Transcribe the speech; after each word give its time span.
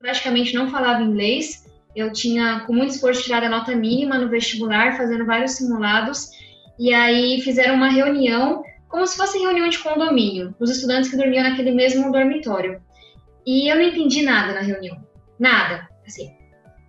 praticamente 0.00 0.54
não 0.54 0.70
falava 0.70 1.02
inglês. 1.02 1.66
Eu 1.94 2.12
tinha, 2.12 2.60
com 2.66 2.72
muito 2.72 2.92
esforço, 2.92 3.22
tirado 3.22 3.44
a 3.44 3.48
nota 3.48 3.74
mínima 3.76 4.18
no 4.18 4.28
vestibular, 4.28 4.96
fazendo 4.96 5.26
vários 5.26 5.52
simulados. 5.52 6.30
E 6.78 6.92
aí 6.94 7.40
fizeram 7.42 7.74
uma 7.74 7.90
reunião, 7.90 8.64
como 8.88 9.06
se 9.06 9.16
fosse 9.16 9.38
reunião 9.38 9.68
de 9.68 9.78
condomínio, 9.78 10.54
dos 10.58 10.70
estudantes 10.70 11.10
que 11.10 11.16
dormiam 11.16 11.44
naquele 11.44 11.72
mesmo 11.72 12.10
dormitório. 12.10 12.80
E 13.46 13.70
eu 13.70 13.76
não 13.76 13.82
entendi 13.82 14.22
nada 14.22 14.54
na 14.54 14.60
reunião. 14.60 14.96
Nada. 15.38 15.88
Assim, 16.06 16.32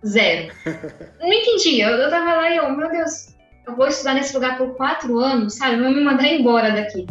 zero. 0.06 0.52
não 1.20 1.32
entendi. 1.32 1.80
Eu, 1.80 1.90
eu 1.90 2.10
tava 2.10 2.34
lá 2.34 2.50
e 2.50 2.56
eu, 2.56 2.70
meu 2.70 2.90
Deus, 2.90 3.34
eu 3.66 3.76
vou 3.76 3.88
estudar 3.88 4.14
nesse 4.14 4.34
lugar 4.34 4.56
por 4.56 4.74
quatro 4.76 5.18
anos, 5.18 5.54
sabe? 5.54 5.80
Vão 5.80 5.92
me 5.92 6.02
mandar 6.02 6.28
embora 6.28 6.70
daqui. 6.70 7.06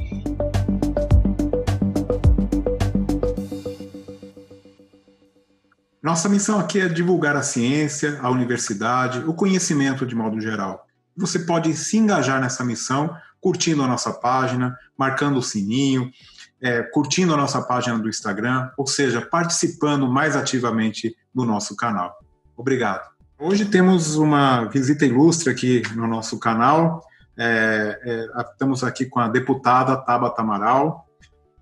Nossa 6.01 6.27
missão 6.27 6.59
aqui 6.59 6.79
é 6.79 6.89
divulgar 6.89 7.35
a 7.35 7.43
ciência, 7.43 8.17
a 8.23 8.29
universidade, 8.31 9.19
o 9.19 9.35
conhecimento 9.35 10.03
de 10.03 10.15
modo 10.15 10.41
geral. 10.41 10.87
Você 11.15 11.37
pode 11.37 11.75
se 11.75 11.95
engajar 11.95 12.41
nessa 12.41 12.65
missão 12.65 13.15
curtindo 13.39 13.83
a 13.83 13.87
nossa 13.87 14.11
página, 14.11 14.75
marcando 14.97 15.37
o 15.37 15.43
sininho, 15.43 16.11
é, 16.59 16.81
curtindo 16.81 17.33
a 17.35 17.37
nossa 17.37 17.61
página 17.61 17.99
do 17.99 18.09
Instagram, 18.09 18.71
ou 18.77 18.87
seja, 18.87 19.21
participando 19.21 20.07
mais 20.07 20.35
ativamente 20.35 21.15
do 21.33 21.45
nosso 21.45 21.75
canal. 21.75 22.17
Obrigado. 22.57 23.07
Hoje 23.37 23.65
temos 23.65 24.15
uma 24.15 24.65
visita 24.65 25.05
ilustre 25.05 25.51
aqui 25.51 25.83
no 25.95 26.07
nosso 26.07 26.39
canal. 26.39 27.03
É, 27.37 27.99
é, 28.03 28.41
estamos 28.41 28.83
aqui 28.83 29.05
com 29.05 29.19
a 29.19 29.27
deputada 29.27 29.97
Tabata 29.97 30.41
Amaral. 30.41 31.07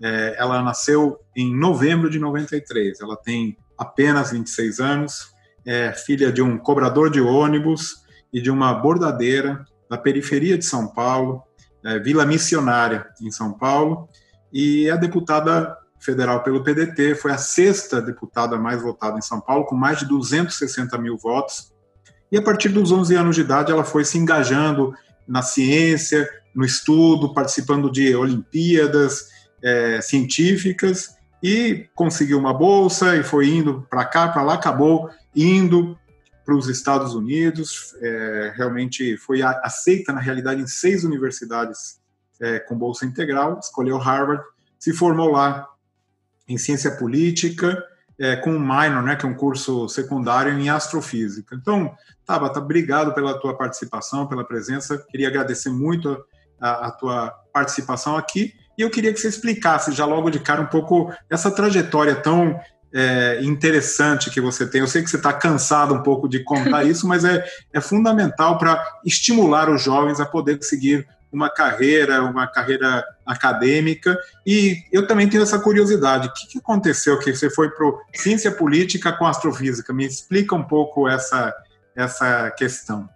É, 0.02 0.36
ela 0.38 0.62
nasceu 0.62 1.20
em 1.36 1.54
novembro 1.54 2.10
de 2.10 2.20
93. 2.20 3.02
Ela 3.02 3.18
tem 3.18 3.58
apenas 3.80 4.32
26 4.32 4.80
anos, 4.82 5.34
é 5.66 5.94
filha 5.94 6.32
de 6.32 6.42
um 6.42 6.58
cobrador 6.58 7.10
de 7.10 7.22
ônibus 7.22 8.04
e 8.34 8.42
de 8.42 8.52
uma 8.52 8.74
bordadeira 8.74 9.64
da 9.90 9.98
periferia 9.98 10.58
de 10.58 10.66
São 10.66 10.88
Paulo, 10.88 11.42
é, 11.86 11.98
Vila 11.98 12.26
Missionária, 12.26 13.08
em 13.22 13.32
São 13.32 13.54
Paulo, 13.54 14.10
e 14.52 14.90
é 14.90 14.98
deputada 14.98 15.78
federal 16.00 16.44
pelo 16.44 16.64
PDT, 16.64 17.16
foi 17.16 17.32
a 17.32 17.38
sexta 17.38 18.02
deputada 18.02 18.58
mais 18.58 18.82
votada 18.82 19.18
em 19.18 19.22
São 19.22 19.40
Paulo, 19.40 19.66
com 19.66 19.76
mais 19.76 20.00
de 20.00 20.06
260 20.06 20.98
mil 20.98 21.18
votos. 21.18 21.72
E 22.32 22.38
a 22.38 22.42
partir 22.42 22.70
dos 22.70 22.92
11 22.92 23.16
anos 23.16 23.36
de 23.36 23.42
idade, 23.42 23.72
ela 23.72 23.84
foi 23.84 24.06
se 24.06 24.18
engajando 24.18 24.94
na 25.28 25.42
ciência, 25.42 26.30
no 26.54 26.66
estudo, 26.66 27.34
participando 27.34 27.92
de 27.92 28.16
Olimpíadas 28.16 29.28
é, 29.64 30.02
científicas 30.02 31.19
e 31.42 31.88
conseguiu 31.96 32.38
uma 32.38 32.54
bolsa 32.54 33.16
e 33.16 33.24
foi 33.24 33.50
indo 33.50 33.86
para 33.90 34.06
cá, 34.06 34.28
para 34.28 34.44
lá, 34.44 34.56
acabou 34.56 35.10
indo 35.36 35.98
para 36.46 36.56
os 36.56 36.68
Estados 36.68 37.14
Unidos. 37.14 37.94
É, 38.02 38.54
realmente 38.56 39.18
foi 39.18 39.42
aceita, 39.42 40.12
na 40.12 40.20
realidade, 40.20 40.62
em 40.62 40.68
seis 40.68 41.04
universidades 41.04 42.00
é, 42.42 42.60
com 42.60 42.78
bolsa 42.78 43.06
integral, 43.06 43.60
escolheu 43.60 43.98
Harvard, 43.98 44.44
se 44.78 44.94
formou 44.94 45.32
lá 45.32 45.68
em 46.48 46.58
ciência 46.58 46.92
política, 46.92 47.84
é, 48.18 48.36
com 48.36 48.52
um 48.52 48.60
minor, 48.60 49.04
né, 49.04 49.16
que 49.16 49.26
é 49.26 49.30
um 49.30 49.34
curso 49.34 49.88
secundário 49.88 50.52
em 50.52 50.70
astrofísica. 50.70 51.56
Então, 51.56 51.96
Tabata, 52.26 52.60
obrigado 52.60 53.14
pela 53.14 53.40
tua 53.40 53.58
participação, 53.58 54.28
pela 54.28 54.44
presença. 54.44 54.98
Queria 55.10 55.28
agradecer 55.28 55.70
muito 55.70 56.18
a, 56.60 56.88
a 56.88 56.92
tua 56.92 57.30
participação 57.54 58.18
aqui 58.18 58.54
e 58.80 58.82
eu 58.82 58.90
queria 58.90 59.12
que 59.12 59.20
você 59.20 59.28
explicasse 59.28 59.92
já 59.92 60.06
logo 60.06 60.30
de 60.30 60.40
cara 60.40 60.62
um 60.62 60.66
pouco 60.66 61.14
essa 61.30 61.52
trajetória 61.52 62.16
tão 62.16 62.58
é, 62.94 63.40
interessante 63.42 64.32
que 64.32 64.40
você 64.40 64.66
tem. 64.66 64.80
Eu 64.80 64.88
sei 64.88 65.04
que 65.04 65.10
você 65.10 65.18
está 65.18 65.34
cansado 65.34 65.94
um 65.94 66.02
pouco 66.02 66.30
de 66.30 66.46
contar 66.46 66.86
isso, 66.88 67.06
mas 67.06 67.26
é, 67.26 67.46
é 67.74 67.82
fundamental 67.82 68.58
para 68.58 68.82
estimular 69.06 69.70
os 69.70 69.84
jovens 69.84 70.22
a 70.22 70.26
poder 70.26 70.64
seguir 70.64 71.06
uma 71.30 71.50
carreira, 71.50 72.24
uma 72.24 72.48
carreira 72.48 73.04
acadêmica. 73.26 74.18
E 74.48 74.78
eu 74.94 75.06
também 75.06 75.28
tenho 75.28 75.44
essa 75.44 75.60
curiosidade. 75.60 76.30
O 76.30 76.34
que, 76.34 76.48
que 76.48 76.60
aconteceu 76.60 77.20
que 77.20 77.36
você 77.36 77.50
foi 77.50 77.70
para 77.70 77.86
ciência 78.14 78.50
política 78.50 79.12
com 79.12 79.28
astrofísica? 79.28 79.92
Me 79.92 80.06
explica 80.06 80.56
um 80.56 80.64
pouco 80.64 81.06
essa, 81.06 81.54
essa 81.94 82.50
questão. 82.52 83.10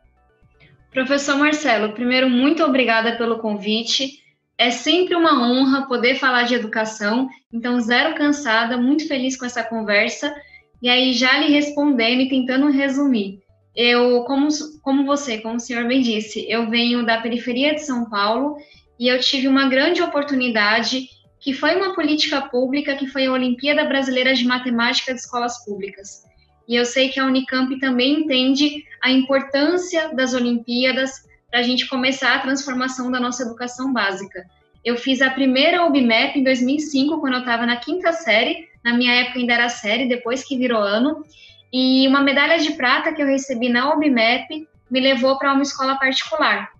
Professor 0.91 1.37
Marcelo, 1.37 1.93
primeiro, 1.93 2.29
muito 2.29 2.61
obrigada 2.65 3.17
pelo 3.17 3.39
convite. 3.39 4.22
É 4.63 4.71
sempre 4.71 5.13
uma 5.13 5.45
honra 5.45 5.87
poder 5.87 6.15
falar 6.15 6.43
de 6.43 6.55
educação, 6.55 7.27
então 7.51 7.81
zero 7.81 8.15
cansada, 8.15 8.77
muito 8.77 9.05
feliz 9.09 9.35
com 9.35 9.45
essa 9.45 9.61
conversa. 9.61 10.33
E 10.81 10.87
aí 10.87 11.11
já 11.11 11.37
lhe 11.37 11.51
respondendo 11.51 12.21
e 12.21 12.29
tentando 12.29 12.71
resumir. 12.71 13.41
Eu, 13.75 14.23
como, 14.23 14.47
como 14.81 15.05
você, 15.05 15.39
como 15.39 15.57
o 15.57 15.59
senhor 15.59 15.85
bem 15.85 16.01
disse, 16.01 16.49
eu 16.49 16.69
venho 16.69 17.05
da 17.05 17.19
periferia 17.19 17.75
de 17.75 17.81
São 17.81 18.09
Paulo 18.09 18.55
e 18.97 19.09
eu 19.09 19.19
tive 19.19 19.49
uma 19.49 19.67
grande 19.67 20.01
oportunidade 20.01 21.09
que 21.41 21.51
foi 21.51 21.75
uma 21.75 21.93
política 21.93 22.41
pública, 22.43 22.95
que 22.95 23.07
foi 23.07 23.25
a 23.25 23.33
Olimpíada 23.33 23.83
Brasileira 23.83 24.33
de 24.33 24.45
Matemática 24.45 25.13
de 25.13 25.19
Escolas 25.19 25.61
Públicas. 25.65 26.23
E 26.69 26.77
eu 26.77 26.85
sei 26.85 27.09
que 27.09 27.19
a 27.19 27.25
Unicamp 27.25 27.77
também 27.81 28.21
entende 28.21 28.81
a 29.03 29.11
importância 29.11 30.15
das 30.15 30.33
Olimpíadas 30.33 31.11
para 31.53 31.59
a 31.59 31.63
gente 31.63 31.87
começar 31.87 32.33
a 32.33 32.39
transformação 32.39 33.11
da 33.11 33.19
nossa 33.19 33.43
educação 33.43 33.93
básica. 33.93 34.43
Eu 34.83 34.97
fiz 34.97 35.21
a 35.21 35.29
primeira 35.29 35.85
OBMAP 35.85 36.35
em 36.35 36.43
2005, 36.43 37.19
quando 37.19 37.33
eu 37.33 37.41
estava 37.41 37.63
na 37.63 37.75
quinta 37.75 38.11
série, 38.11 38.67
na 38.83 38.97
minha 38.97 39.13
época 39.13 39.37
ainda 39.37 39.53
era 39.53 39.69
série, 39.69 40.07
depois 40.07 40.43
que 40.43 40.57
virou 40.57 40.81
ano, 40.81 41.23
e 41.71 42.07
uma 42.07 42.23
medalha 42.23 42.57
de 42.57 42.71
prata 42.71 43.13
que 43.13 43.21
eu 43.21 43.27
recebi 43.27 43.69
na 43.69 43.93
OBMAP 43.93 44.67
me 44.89 44.99
levou 44.99 45.37
para 45.37 45.53
uma 45.53 45.61
escola 45.61 45.95
particular. 45.95 46.71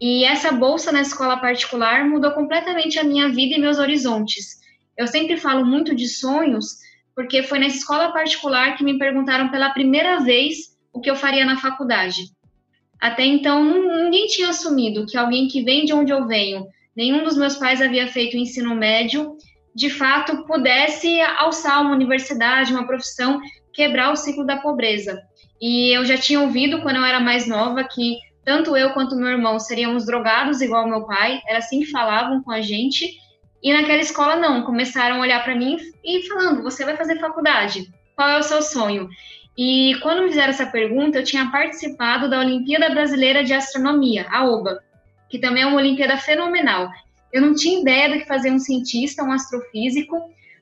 E 0.00 0.24
essa 0.24 0.52
bolsa 0.52 0.92
na 0.92 1.00
escola 1.00 1.38
particular 1.38 2.04
mudou 2.04 2.30
completamente 2.30 3.00
a 3.00 3.04
minha 3.04 3.28
vida 3.28 3.56
e 3.56 3.60
meus 3.60 3.80
horizontes. 3.80 4.60
Eu 4.96 5.08
sempre 5.08 5.36
falo 5.36 5.66
muito 5.66 5.96
de 5.96 6.06
sonhos, 6.06 6.76
porque 7.12 7.42
foi 7.42 7.58
nessa 7.58 7.78
escola 7.78 8.12
particular 8.12 8.76
que 8.76 8.84
me 8.84 8.96
perguntaram 9.00 9.48
pela 9.48 9.70
primeira 9.70 10.20
vez 10.20 10.78
o 10.92 11.00
que 11.00 11.10
eu 11.10 11.16
faria 11.16 11.44
na 11.44 11.56
faculdade. 11.56 12.30
Até 13.02 13.24
então, 13.24 13.64
ninguém 14.04 14.28
tinha 14.28 14.50
assumido 14.50 15.04
que 15.04 15.18
alguém 15.18 15.48
que 15.48 15.60
vem 15.60 15.84
de 15.84 15.92
onde 15.92 16.12
eu 16.12 16.24
venho, 16.24 16.68
nenhum 16.96 17.24
dos 17.24 17.36
meus 17.36 17.56
pais 17.56 17.82
havia 17.82 18.06
feito 18.06 18.36
ensino 18.36 18.76
médio, 18.76 19.36
de 19.74 19.90
fato 19.90 20.44
pudesse 20.46 21.20
alçar 21.20 21.82
uma 21.82 21.96
universidade, 21.96 22.72
uma 22.72 22.86
profissão, 22.86 23.40
quebrar 23.74 24.12
o 24.12 24.16
ciclo 24.16 24.46
da 24.46 24.58
pobreza. 24.58 25.20
E 25.60 25.90
eu 25.90 26.04
já 26.04 26.16
tinha 26.16 26.40
ouvido 26.40 26.80
quando 26.80 26.94
eu 26.94 27.04
era 27.04 27.18
mais 27.18 27.44
nova 27.48 27.82
que 27.82 28.18
tanto 28.44 28.76
eu 28.76 28.90
quanto 28.90 29.16
meu 29.16 29.30
irmão 29.30 29.58
seríamos 29.58 30.06
drogados 30.06 30.60
igual 30.60 30.86
meu 30.86 31.04
pai, 31.04 31.40
era 31.48 31.58
assim 31.58 31.80
que 31.80 31.90
falavam 31.90 32.40
com 32.40 32.52
a 32.52 32.60
gente. 32.60 33.10
E 33.60 33.72
naquela 33.72 34.00
escola 34.00 34.36
não, 34.36 34.62
começaram 34.62 35.16
a 35.16 35.20
olhar 35.20 35.42
para 35.42 35.56
mim 35.56 35.76
e 36.04 36.22
falando: 36.28 36.62
"Você 36.62 36.84
vai 36.84 36.96
fazer 36.96 37.18
faculdade? 37.18 37.92
Qual 38.14 38.28
é 38.28 38.38
o 38.38 38.44
seu 38.44 38.62
sonho?" 38.62 39.08
E 39.56 39.98
quando 40.02 40.22
me 40.22 40.28
fizeram 40.28 40.50
essa 40.50 40.66
pergunta, 40.66 41.18
eu 41.18 41.24
tinha 41.24 41.50
participado 41.50 42.28
da 42.28 42.40
Olimpíada 42.40 42.88
Brasileira 42.90 43.44
de 43.44 43.52
Astronomia, 43.52 44.26
a 44.30 44.46
OBA, 44.46 44.82
que 45.28 45.38
também 45.38 45.62
é 45.62 45.66
uma 45.66 45.76
Olimpíada 45.76 46.16
fenomenal. 46.16 46.90
Eu 47.32 47.42
não 47.42 47.54
tinha 47.54 47.80
ideia 47.80 48.08
do 48.08 48.18
que 48.18 48.26
fazer 48.26 48.50
um 48.50 48.58
cientista, 48.58 49.22
um 49.22 49.32
astrofísico, 49.32 50.16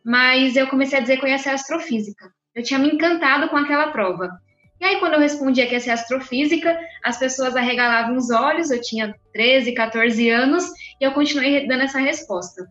mas 0.05 0.57
eu 0.57 0.67
comecei 0.69 0.99
a 0.99 1.03
dizer 1.03 1.19
que 1.19 1.25
eu 1.25 1.29
ia 1.29 1.39
ser 1.39 1.51
astrofísica. 1.51 2.33
Eu 2.55 2.63
tinha 2.63 2.79
me 2.79 2.89
encantado 2.89 3.49
com 3.49 3.57
aquela 3.57 3.89
prova. 3.89 4.31
E 4.81 4.85
aí, 4.85 4.99
quando 4.99 5.15
eu 5.15 5.21
respondia 5.21 5.67
que 5.67 5.75
ia 5.75 5.81
ser 5.81 5.91
astrofísica, 5.91 6.79
as 7.05 7.19
pessoas 7.19 7.55
arregalavam 7.55 8.17
os 8.17 8.31
olhos, 8.31 8.71
eu 8.71 8.81
tinha 8.81 9.15
13, 9.33 9.73
14 9.73 10.31
anos, 10.31 10.65
e 11.01 11.05
eu 11.05 11.13
continuei 11.13 11.67
dando 11.67 11.83
essa 11.83 11.99
resposta. 11.99 12.67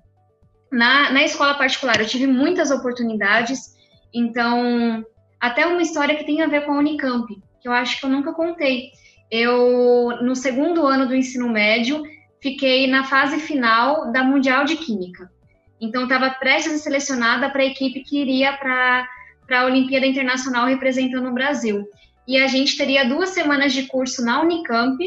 Na, 0.72 1.12
na 1.12 1.24
escola 1.24 1.54
particular, 1.54 2.00
eu 2.00 2.08
tive 2.08 2.26
muitas 2.26 2.72
oportunidades, 2.72 3.76
então 4.14 5.06
até 5.40 5.66
uma 5.66 5.82
história 5.82 6.16
que 6.16 6.26
tem 6.26 6.42
a 6.42 6.48
ver 6.48 6.66
com 6.66 6.74
a 6.74 6.78
Unicamp, 6.78 7.28
que 7.62 7.68
eu 7.68 7.72
acho 7.72 8.00
que 8.00 8.06
eu 8.06 8.10
nunca 8.10 8.34
contei. 8.34 8.92
Eu, 9.32 10.18
no 10.22 10.36
segundo 10.36 10.86
ano 10.86 11.08
do 11.08 11.16
ensino 11.16 11.48
médio, 11.50 12.04
fiquei 12.42 12.88
na 12.88 13.04
fase 13.04 13.40
final 13.40 14.12
da 14.12 14.24
Mundial 14.24 14.66
de 14.66 14.76
Química. 14.76 15.32
Então, 15.80 16.04
estava 16.04 16.30
prestes 16.32 16.74
a 16.74 16.78
ser 16.78 16.84
selecionada 16.84 17.50
para 17.50 17.62
a 17.62 17.66
equipe 17.66 18.02
que 18.02 18.20
iria 18.20 18.54
para 18.54 19.08
a 19.52 19.66
Olimpíada 19.66 20.06
Internacional 20.06 20.66
representando 20.66 21.30
o 21.30 21.34
Brasil. 21.34 21.88
E 22.28 22.38
a 22.38 22.48
gente 22.48 22.78
teria 22.78 23.08
duas 23.08 23.30
semanas 23.30 23.72
de 23.72 23.84
curso 23.88 24.24
na 24.24 24.42
Unicamp 24.42 24.98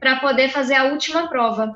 para 0.00 0.16
poder 0.16 0.48
fazer 0.48 0.74
a 0.74 0.84
última 0.84 1.28
prova. 1.28 1.72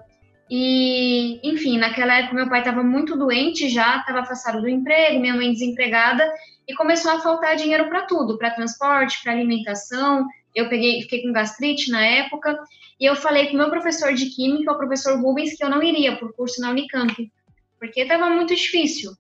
E, 0.51 1.41
enfim, 1.43 1.79
naquela 1.79 2.19
época 2.19 2.35
meu 2.35 2.49
pai 2.49 2.61
estava 2.61 2.83
muito 2.83 3.17
doente 3.17 3.69
já, 3.69 3.99
estava 3.99 4.21
afastado 4.21 4.61
do 4.61 4.69
emprego, 4.69 5.21
minha 5.21 5.35
mãe 5.35 5.51
desempregada, 5.53 6.31
e 6.69 6.75
começou 6.75 7.13
a 7.13 7.21
faltar 7.21 7.57
dinheiro 7.57 7.89
para 7.89 8.03
tudo, 8.03 8.37
para 8.37 8.51
transporte, 8.51 9.23
para 9.23 9.33
alimentação. 9.33 10.27
Eu 10.55 10.69
peguei, 10.69 11.03
fiquei 11.03 11.23
com 11.23 11.33
gastrite 11.33 11.91
na 11.91 12.05
época, 12.05 12.59
e 13.01 13.07
eu 13.07 13.17
falei 13.17 13.49
com 13.49 13.57
meu 13.57 13.71
professor 13.71 14.13
de 14.13 14.27
química, 14.27 14.73
o 14.73 14.77
professor 14.79 15.19
Rubens, 15.21 15.57
que 15.57 15.65
eu 15.65 15.71
não 15.71 15.83
iria 15.83 16.13
o 16.13 16.33
curso 16.33 16.61
na 16.61 16.71
Unicamp, 16.71 17.31
porque 17.79 18.03
estava 18.03 18.31
muito 18.31 18.55
difícil, 18.55 19.13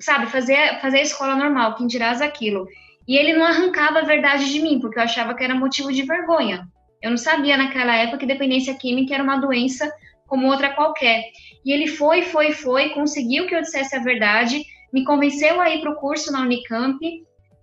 sabe, 0.00 0.26
fazer, 0.26 0.80
fazer 0.80 0.98
a 0.98 1.02
escola 1.02 1.36
normal, 1.36 1.74
quem 1.76 1.86
dirás 1.86 2.20
aquilo. 2.20 2.66
E 3.06 3.16
ele 3.16 3.34
não 3.34 3.44
arrancava 3.44 4.00
a 4.00 4.04
verdade 4.04 4.52
de 4.52 4.60
mim, 4.60 4.80
porque 4.80 4.98
eu 4.98 5.02
achava 5.02 5.34
que 5.34 5.44
era 5.44 5.54
motivo 5.54 5.92
de 5.92 6.02
vergonha. 6.02 6.68
Eu 7.00 7.10
não 7.10 7.16
sabia 7.16 7.56
naquela 7.56 7.94
época 7.94 8.18
que 8.18 8.26
dependência 8.26 8.74
química 8.74 9.14
era 9.14 9.22
uma 9.22 9.36
doença 9.36 9.90
como 10.28 10.46
outra 10.46 10.70
qualquer. 10.70 11.24
E 11.64 11.72
ele 11.72 11.88
foi, 11.88 12.22
foi, 12.22 12.52
foi, 12.52 12.90
conseguiu 12.90 13.46
que 13.46 13.54
eu 13.54 13.60
dissesse 13.60 13.96
a 13.96 14.02
verdade, 14.02 14.62
me 14.92 15.04
convenceu 15.04 15.60
a 15.60 15.68
ir 15.68 15.80
para 15.80 15.90
o 15.90 15.96
curso 15.96 16.30
na 16.30 16.42
Unicamp 16.42 16.98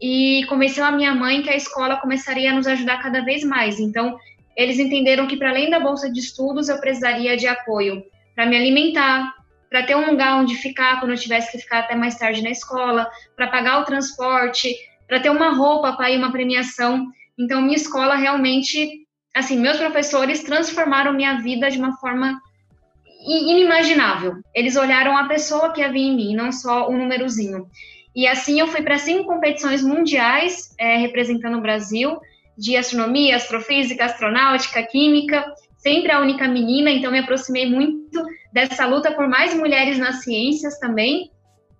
e 0.01 0.45
convenceu 0.49 0.83
a 0.83 0.91
minha 0.91 1.15
mãe 1.15 1.41
que 1.41 1.49
a 1.49 1.55
escola 1.55 1.95
começaria 1.97 2.51
a 2.51 2.55
nos 2.55 2.67
ajudar 2.67 3.01
cada 3.01 3.23
vez 3.23 3.43
mais. 3.43 3.79
Então, 3.79 4.17
eles 4.55 4.79
entenderam 4.79 5.27
que, 5.27 5.37
para 5.37 5.49
além 5.49 5.69
da 5.69 5.79
bolsa 5.79 6.11
de 6.11 6.19
estudos, 6.19 6.67
eu 6.67 6.79
precisaria 6.79 7.37
de 7.37 7.47
apoio 7.47 8.03
para 8.35 8.45
me 8.45 8.57
alimentar, 8.57 9.33
para 9.69 9.83
ter 9.83 9.95
um 9.95 10.09
lugar 10.09 10.37
onde 10.37 10.55
ficar 10.55 10.99
quando 10.99 11.11
eu 11.11 11.17
tivesse 11.17 11.51
que 11.51 11.57
ficar 11.57 11.79
até 11.79 11.95
mais 11.95 12.15
tarde 12.15 12.43
na 12.43 12.49
escola, 12.49 13.09
para 13.35 13.47
pagar 13.47 13.81
o 13.81 13.85
transporte, 13.85 14.75
para 15.07 15.19
ter 15.19 15.29
uma 15.29 15.49
roupa 15.49 15.93
para 15.93 16.11
ir 16.11 16.17
uma 16.17 16.31
premiação. 16.31 17.07
Então, 17.37 17.61
minha 17.61 17.75
escola 17.75 18.15
realmente, 18.15 19.05
assim, 19.35 19.57
meus 19.57 19.77
professores 19.77 20.43
transformaram 20.43 21.13
minha 21.13 21.41
vida 21.41 21.69
de 21.69 21.77
uma 21.77 21.97
forma 21.97 22.39
inimaginável. 23.25 24.35
Eles 24.53 24.75
olharam 24.75 25.17
a 25.17 25.27
pessoa 25.27 25.71
que 25.71 25.81
havia 25.81 26.05
em 26.05 26.15
mim, 26.15 26.35
não 26.35 26.51
só 26.51 26.89
um 26.89 26.97
númerozinho. 26.97 27.67
E 28.15 28.27
assim 28.27 28.59
eu 28.59 28.67
fui 28.67 28.81
para 28.81 28.97
cinco 28.97 29.25
competições 29.25 29.81
mundiais 29.81 30.73
é, 30.79 30.97
representando 30.97 31.57
o 31.57 31.61
Brasil 31.61 32.17
de 32.57 32.77
astronomia, 32.77 33.35
astrofísica, 33.35 34.05
astronáutica, 34.05 34.81
química, 34.83 35.45
sempre 35.77 36.11
a 36.11 36.21
única 36.21 36.47
menina, 36.47 36.89
então 36.89 37.11
me 37.11 37.19
aproximei 37.19 37.69
muito 37.69 38.25
dessa 38.53 38.85
luta 38.85 39.11
por 39.11 39.27
mais 39.27 39.53
mulheres 39.53 39.97
nas 39.97 40.23
ciências 40.23 40.79
também. 40.79 41.29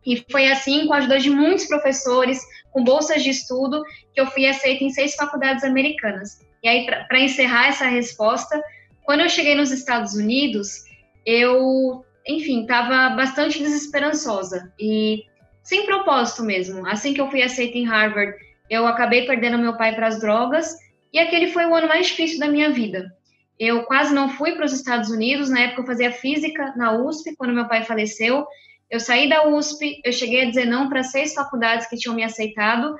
E 0.05 0.23
foi 0.29 0.47
assim, 0.47 0.85
com 0.85 0.93
a 0.93 0.97
ajuda 0.97 1.17
de 1.17 1.29
muitos 1.29 1.65
professores, 1.65 2.39
com 2.71 2.83
bolsas 2.83 3.23
de 3.23 3.29
estudo, 3.29 3.81
que 4.13 4.21
eu 4.21 4.27
fui 4.27 4.45
aceita 4.45 4.83
em 4.83 4.89
seis 4.89 5.15
faculdades 5.15 5.63
americanas. 5.63 6.39
E 6.61 6.67
aí, 6.67 6.85
para 6.85 7.19
encerrar 7.19 7.67
essa 7.67 7.85
resposta, 7.85 8.61
quando 9.03 9.21
eu 9.21 9.29
cheguei 9.29 9.55
nos 9.55 9.71
Estados 9.71 10.13
Unidos, 10.13 10.83
eu, 11.25 12.05
enfim, 12.27 12.61
estava 12.61 13.15
bastante 13.15 13.59
desesperançosa 13.59 14.71
e 14.79 15.23
sem 15.63 15.85
propósito 15.85 16.43
mesmo. 16.43 16.85
Assim 16.87 17.13
que 17.13 17.19
eu 17.19 17.29
fui 17.29 17.41
aceita 17.41 17.77
em 17.77 17.85
Harvard, 17.85 18.33
eu 18.69 18.85
acabei 18.85 19.25
perdendo 19.25 19.57
meu 19.57 19.75
pai 19.75 19.95
para 19.95 20.07
as 20.07 20.19
drogas 20.19 20.75
e 21.11 21.19
aquele 21.19 21.47
foi 21.47 21.65
o 21.65 21.73
ano 21.73 21.87
mais 21.87 22.07
difícil 22.07 22.39
da 22.39 22.47
minha 22.47 22.69
vida. 22.69 23.11
Eu 23.57 23.83
quase 23.83 24.13
não 24.13 24.29
fui 24.29 24.51
para 24.51 24.65
os 24.65 24.73
Estados 24.73 25.09
Unidos, 25.09 25.49
na 25.49 25.61
época 25.61 25.81
eu 25.81 25.85
fazia 25.85 26.11
física 26.11 26.73
na 26.75 26.91
USP, 26.91 27.35
quando 27.37 27.53
meu 27.53 27.67
pai 27.67 27.83
faleceu. 27.83 28.45
Eu 28.89 28.99
saí 28.99 29.29
da 29.29 29.47
USP, 29.47 30.01
eu 30.03 30.11
cheguei 30.11 30.41
a 30.41 30.49
dizer 30.49 30.65
não 30.65 30.89
para 30.89 31.03
seis 31.03 31.33
faculdades 31.33 31.87
que 31.87 31.95
tinham 31.95 32.15
me 32.15 32.23
aceitado, 32.23 32.95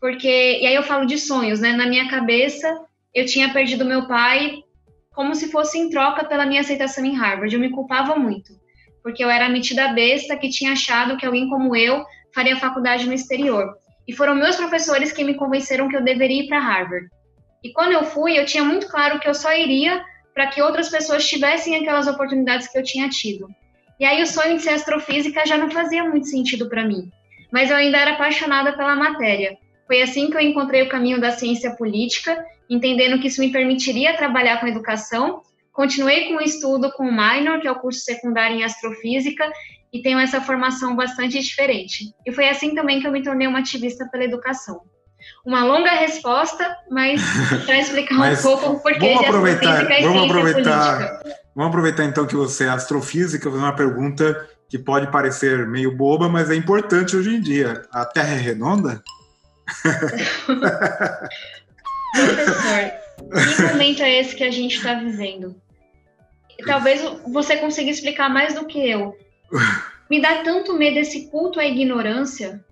porque, 0.00 0.58
e 0.60 0.66
aí 0.66 0.74
eu 0.74 0.82
falo 0.82 1.06
de 1.06 1.16
sonhos, 1.18 1.60
né? 1.60 1.72
Na 1.72 1.86
minha 1.86 2.08
cabeça, 2.08 2.68
eu 3.14 3.24
tinha 3.24 3.52
perdido 3.52 3.84
meu 3.84 4.08
pai 4.08 4.62
como 5.14 5.34
se 5.34 5.50
fosse 5.50 5.78
em 5.78 5.90
troca 5.90 6.24
pela 6.24 6.46
minha 6.46 6.60
aceitação 6.60 7.04
em 7.04 7.14
Harvard. 7.14 7.54
Eu 7.54 7.60
me 7.60 7.70
culpava 7.70 8.16
muito, 8.16 8.52
porque 9.02 9.22
eu 9.22 9.30
era 9.30 9.46
a 9.46 9.48
metida 9.48 9.92
besta 9.92 10.36
que 10.36 10.48
tinha 10.48 10.72
achado 10.72 11.16
que 11.16 11.26
alguém 11.26 11.48
como 11.48 11.76
eu 11.76 12.04
faria 12.34 12.56
faculdade 12.56 13.06
no 13.06 13.12
exterior. 13.12 13.76
E 14.06 14.12
foram 14.12 14.34
meus 14.34 14.56
professores 14.56 15.12
que 15.12 15.22
me 15.22 15.34
convenceram 15.34 15.88
que 15.88 15.96
eu 15.96 16.02
deveria 16.02 16.44
ir 16.44 16.48
para 16.48 16.58
Harvard. 16.58 17.08
E 17.62 17.72
quando 17.72 17.92
eu 17.92 18.04
fui, 18.04 18.38
eu 18.38 18.44
tinha 18.44 18.64
muito 18.64 18.88
claro 18.88 19.20
que 19.20 19.28
eu 19.28 19.34
só 19.34 19.54
iria 19.54 20.04
para 20.34 20.48
que 20.48 20.62
outras 20.62 20.88
pessoas 20.88 21.26
tivessem 21.26 21.76
aquelas 21.76 22.06
oportunidades 22.06 22.66
que 22.68 22.78
eu 22.78 22.82
tinha 22.82 23.08
tido. 23.08 23.48
E 24.00 24.04
aí 24.04 24.22
o 24.22 24.26
sonho 24.26 24.56
de 24.56 24.62
ser 24.62 24.70
astrofísica 24.70 25.46
já 25.46 25.56
não 25.56 25.70
fazia 25.70 26.02
muito 26.02 26.26
sentido 26.26 26.68
para 26.68 26.84
mim, 26.84 27.12
mas 27.52 27.70
eu 27.70 27.76
ainda 27.76 27.98
era 27.98 28.12
apaixonada 28.12 28.72
pela 28.72 28.96
matéria. 28.96 29.56
Foi 29.86 30.02
assim 30.02 30.30
que 30.30 30.36
eu 30.36 30.40
encontrei 30.40 30.82
o 30.82 30.88
caminho 30.88 31.20
da 31.20 31.30
ciência 31.30 31.76
política, 31.76 32.44
entendendo 32.74 33.20
que 33.20 33.28
isso 33.28 33.40
me 33.40 33.52
permitiria 33.52 34.16
trabalhar 34.16 34.58
com 34.58 34.66
educação. 34.66 35.42
Continuei 35.72 36.28
com 36.28 36.36
o 36.36 36.40
estudo 36.40 36.90
com 36.92 37.04
o 37.04 37.12
minor, 37.12 37.60
que 37.60 37.68
é 37.68 37.70
o 37.70 37.78
curso 37.78 38.00
secundário 38.00 38.56
em 38.56 38.64
astrofísica, 38.64 39.50
e 39.92 40.02
tenho 40.02 40.18
essa 40.18 40.40
formação 40.40 40.96
bastante 40.96 41.38
diferente. 41.38 42.14
E 42.26 42.32
foi 42.32 42.48
assim 42.48 42.74
também 42.74 43.00
que 43.00 43.06
eu 43.06 43.12
me 43.12 43.22
tornei 43.22 43.46
uma 43.46 43.58
ativista 43.58 44.08
pela 44.10 44.24
educação. 44.24 44.80
Uma 45.44 45.64
longa 45.64 45.90
resposta, 45.90 46.76
mas 46.90 47.20
para 47.66 47.78
explicar 47.78 48.14
um 48.14 48.36
pouco 48.36 48.70
o 48.70 48.80
porquê 48.80 48.98
vamos 48.98 49.20
de 49.20 49.26
aproveitar, 49.26 49.90
e 49.90 50.02
vamos 50.02 50.24
aproveitar, 50.24 50.96
política. 50.96 51.42
Vamos 51.54 51.68
aproveitar 51.68 52.04
então 52.04 52.26
que 52.26 52.34
você 52.34 52.64
é 52.64 52.68
astrofísica, 52.70 53.50
fazer 53.50 53.62
uma 53.62 53.76
pergunta 53.76 54.48
que 54.68 54.78
pode 54.78 55.10
parecer 55.10 55.66
meio 55.66 55.94
boba, 55.94 56.28
mas 56.28 56.50
é 56.50 56.56
importante 56.56 57.14
hoje 57.14 57.36
em 57.36 57.40
dia. 57.40 57.82
A 57.92 58.06
Terra 58.06 58.34
é 58.34 58.38
redonda? 58.38 59.02
Professor, 62.12 63.56
que 63.56 63.72
momento 63.72 64.02
é 64.02 64.20
esse 64.20 64.36
que 64.36 64.44
a 64.44 64.50
gente 64.50 64.76
está 64.76 64.94
vivendo? 64.94 65.56
Talvez 66.66 67.00
você 67.26 67.56
consiga 67.56 67.90
explicar 67.90 68.28
mais 68.28 68.54
do 68.54 68.66
que 68.66 68.78
eu. 68.78 69.16
Me 70.08 70.20
dá 70.20 70.42
tanto 70.42 70.74
medo 70.74 70.98
esse 70.98 71.28
culto 71.30 71.58
à 71.58 71.64
ignorância, 71.64 72.64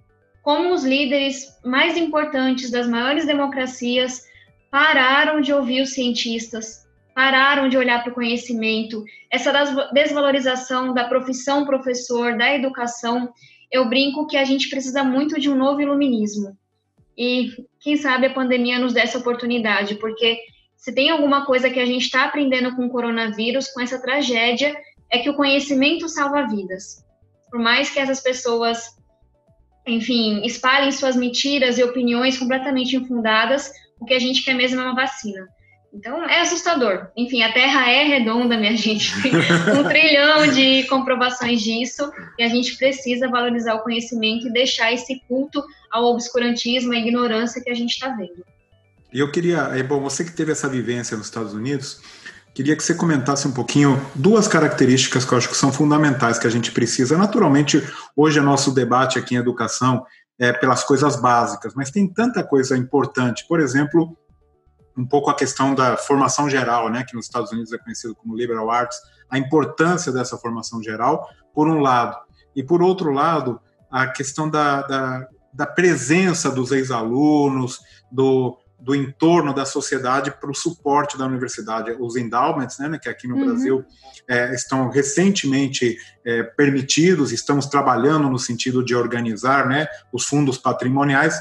como 0.42 0.72
os 0.72 0.84
líderes 0.84 1.58
mais 1.64 1.96
importantes 1.96 2.70
das 2.70 2.87
maiores 2.87 3.26
democracias 3.26 4.25
pararam 4.70 5.40
de 5.40 5.52
ouvir 5.52 5.82
os 5.82 5.92
cientistas, 5.92 6.87
pararam 7.14 7.69
de 7.69 7.76
olhar 7.76 8.02
para 8.02 8.12
o 8.12 8.14
conhecimento, 8.14 9.04
essa 9.31 9.52
desvalorização 9.92 10.94
da 10.94 11.04
profissão 11.04 11.66
professor, 11.66 12.37
da 12.37 12.54
educação. 12.54 13.32
Eu 13.70 13.88
brinco 13.88 14.26
que 14.26 14.37
a 14.37 14.44
gente 14.44 14.69
precisa 14.69 15.02
muito 15.02 15.38
de 15.40 15.50
um 15.50 15.56
novo 15.56 15.81
iluminismo. 15.81 16.56
E 17.16 17.50
quem 17.80 17.96
sabe 17.96 18.26
a 18.26 18.34
pandemia 18.34 18.78
nos 18.78 18.92
dê 18.92 19.00
essa 19.00 19.18
oportunidade, 19.18 19.96
porque 19.96 20.38
se 20.76 20.94
tem 20.94 21.10
alguma 21.10 21.44
coisa 21.44 21.68
que 21.68 21.78
a 21.78 21.86
gente 21.86 22.04
está 22.04 22.24
aprendendo 22.24 22.74
com 22.74 22.86
o 22.86 22.90
coronavírus, 22.90 23.68
com 23.68 23.80
essa 23.80 24.00
tragédia, 24.00 24.74
é 25.10 25.18
que 25.18 25.28
o 25.28 25.34
conhecimento 25.34 26.08
salva 26.08 26.46
vidas. 26.46 27.04
Por 27.50 27.60
mais 27.60 27.90
que 27.90 27.98
essas 27.98 28.20
pessoas, 28.20 28.96
enfim, 29.86 30.42
espalhem 30.44 30.92
suas 30.92 31.16
mentiras 31.16 31.78
e 31.78 31.82
opiniões 31.82 32.38
completamente 32.38 32.96
infundadas, 32.96 33.70
o 34.00 34.04
que 34.04 34.14
a 34.14 34.18
gente 34.18 34.42
quer 34.44 34.54
mesmo 34.54 34.80
é 34.80 34.84
uma 34.84 34.94
vacina. 34.94 35.46
Então, 35.92 36.25
é 36.28 36.40
assustador. 36.40 37.08
Enfim, 37.16 37.42
a 37.42 37.52
Terra 37.52 37.90
é 37.90 38.04
redonda, 38.04 38.56
minha 38.56 38.75
gente. 38.78 39.20
Tem 39.22 39.32
um 39.34 39.84
trilhão 39.84 40.46
de 40.46 40.84
comprovações 40.84 41.60
disso. 41.60 42.10
E 42.38 42.42
a 42.42 42.48
gente 42.48 42.76
precisa 42.76 43.28
valorizar 43.28 43.75
o 43.75 43.82
conhecimento 43.82 44.46
e 44.46 44.52
deixar 44.52 44.92
esse 44.92 45.20
culto 45.26 45.62
ao 45.90 46.04
obscurantismo, 46.04 46.92
à 46.92 46.96
ignorância 46.96 47.62
que 47.62 47.70
a 47.70 47.75
gente 47.75 47.90
está 47.90 48.08
vendo. 48.10 48.44
E 49.12 49.19
eu 49.19 49.31
queria, 49.32 49.59
é 49.76 49.82
bom, 49.82 50.00
você 50.00 50.25
que 50.25 50.32
teve 50.32 50.52
essa 50.52 50.68
vivência 50.68 51.16
nos 51.16 51.26
Estados 51.26 51.52
Unidos, 51.52 52.00
Queria 52.52 52.76
que 52.76 52.82
você 52.82 52.94
comentasse 52.94 53.47
um 53.47 53.52
pouquinho 53.52 54.00
duas 54.14 54.49
características 54.49 55.25
que 55.25 55.32
eu 55.32 55.38
acho 55.38 55.49
que 55.49 55.56
são 55.56 55.73
fundamentais 55.73 56.38
que 56.38 56.49
a 56.49 56.50
gente 56.50 56.73
precisa. 56.73 57.16
Naturalmente, 57.16 57.80
hoje 58.16 58.40
o 58.40 58.42
nosso 58.42 58.75
debate 58.75 59.18
aqui 59.18 59.35
em 59.35 59.38
educação 59.38 60.04
é 60.38 60.52
pelas 60.52 60.82
coisas 60.82 61.14
básicas, 61.20 61.75
mas 61.75 61.90
tem 61.90 62.09
tanta 62.09 62.42
coisa 62.42 62.76
importante. 62.76 63.47
Por 63.47 63.61
exemplo, 63.61 64.16
um 65.00 65.07
pouco 65.07 65.30
a 65.30 65.35
questão 65.35 65.75
da 65.75 65.97
formação 65.97 66.49
geral, 66.49 66.90
né, 66.90 67.04
que 67.09 67.16
nos 67.16 67.25
Estados 67.25 67.50
Unidos 67.50 67.73
é 67.73 67.78
conhecido 67.78 68.14
como 68.14 68.37
liberal 68.37 68.71
arts, 68.71 68.99
a 69.30 69.38
importância 69.38 70.12
dessa 70.12 70.37
formação 70.37 70.83
geral, 70.83 71.26
por 71.54 71.66
um 71.69 71.80
lado. 71.80 72.19
E 72.54 72.62
por 72.62 72.83
outro 72.83 73.11
lado, 73.11 73.59
a 73.90 74.07
questão 74.09 74.49
da, 74.49 74.83
da, 74.83 75.28
da 75.54 75.66
presença 75.66 76.50
dos 76.50 76.71
ex-alunos, 76.71 77.80
do, 78.12 78.59
do 78.78 78.95
entorno 78.95 79.54
da 79.54 79.64
sociedade 79.64 80.33
para 80.33 80.50
o 80.50 80.54
suporte 80.54 81.16
da 81.16 81.25
universidade. 81.25 81.97
Os 81.99 82.16
endowments, 82.16 82.78
né, 82.78 82.99
que 82.99 83.09
aqui 83.09 83.26
no 83.26 83.37
uhum. 83.37 83.47
Brasil 83.47 83.85
é, 84.28 84.54
estão 84.54 84.90
recentemente 84.90 85.97
é, 86.26 86.42
permitidos, 86.42 87.33
estamos 87.33 87.64
trabalhando 87.66 88.28
no 88.28 88.38
sentido 88.38 88.85
de 88.85 88.95
organizar 88.95 89.66
né, 89.66 89.88
os 90.12 90.26
fundos 90.26 90.59
patrimoniais. 90.59 91.40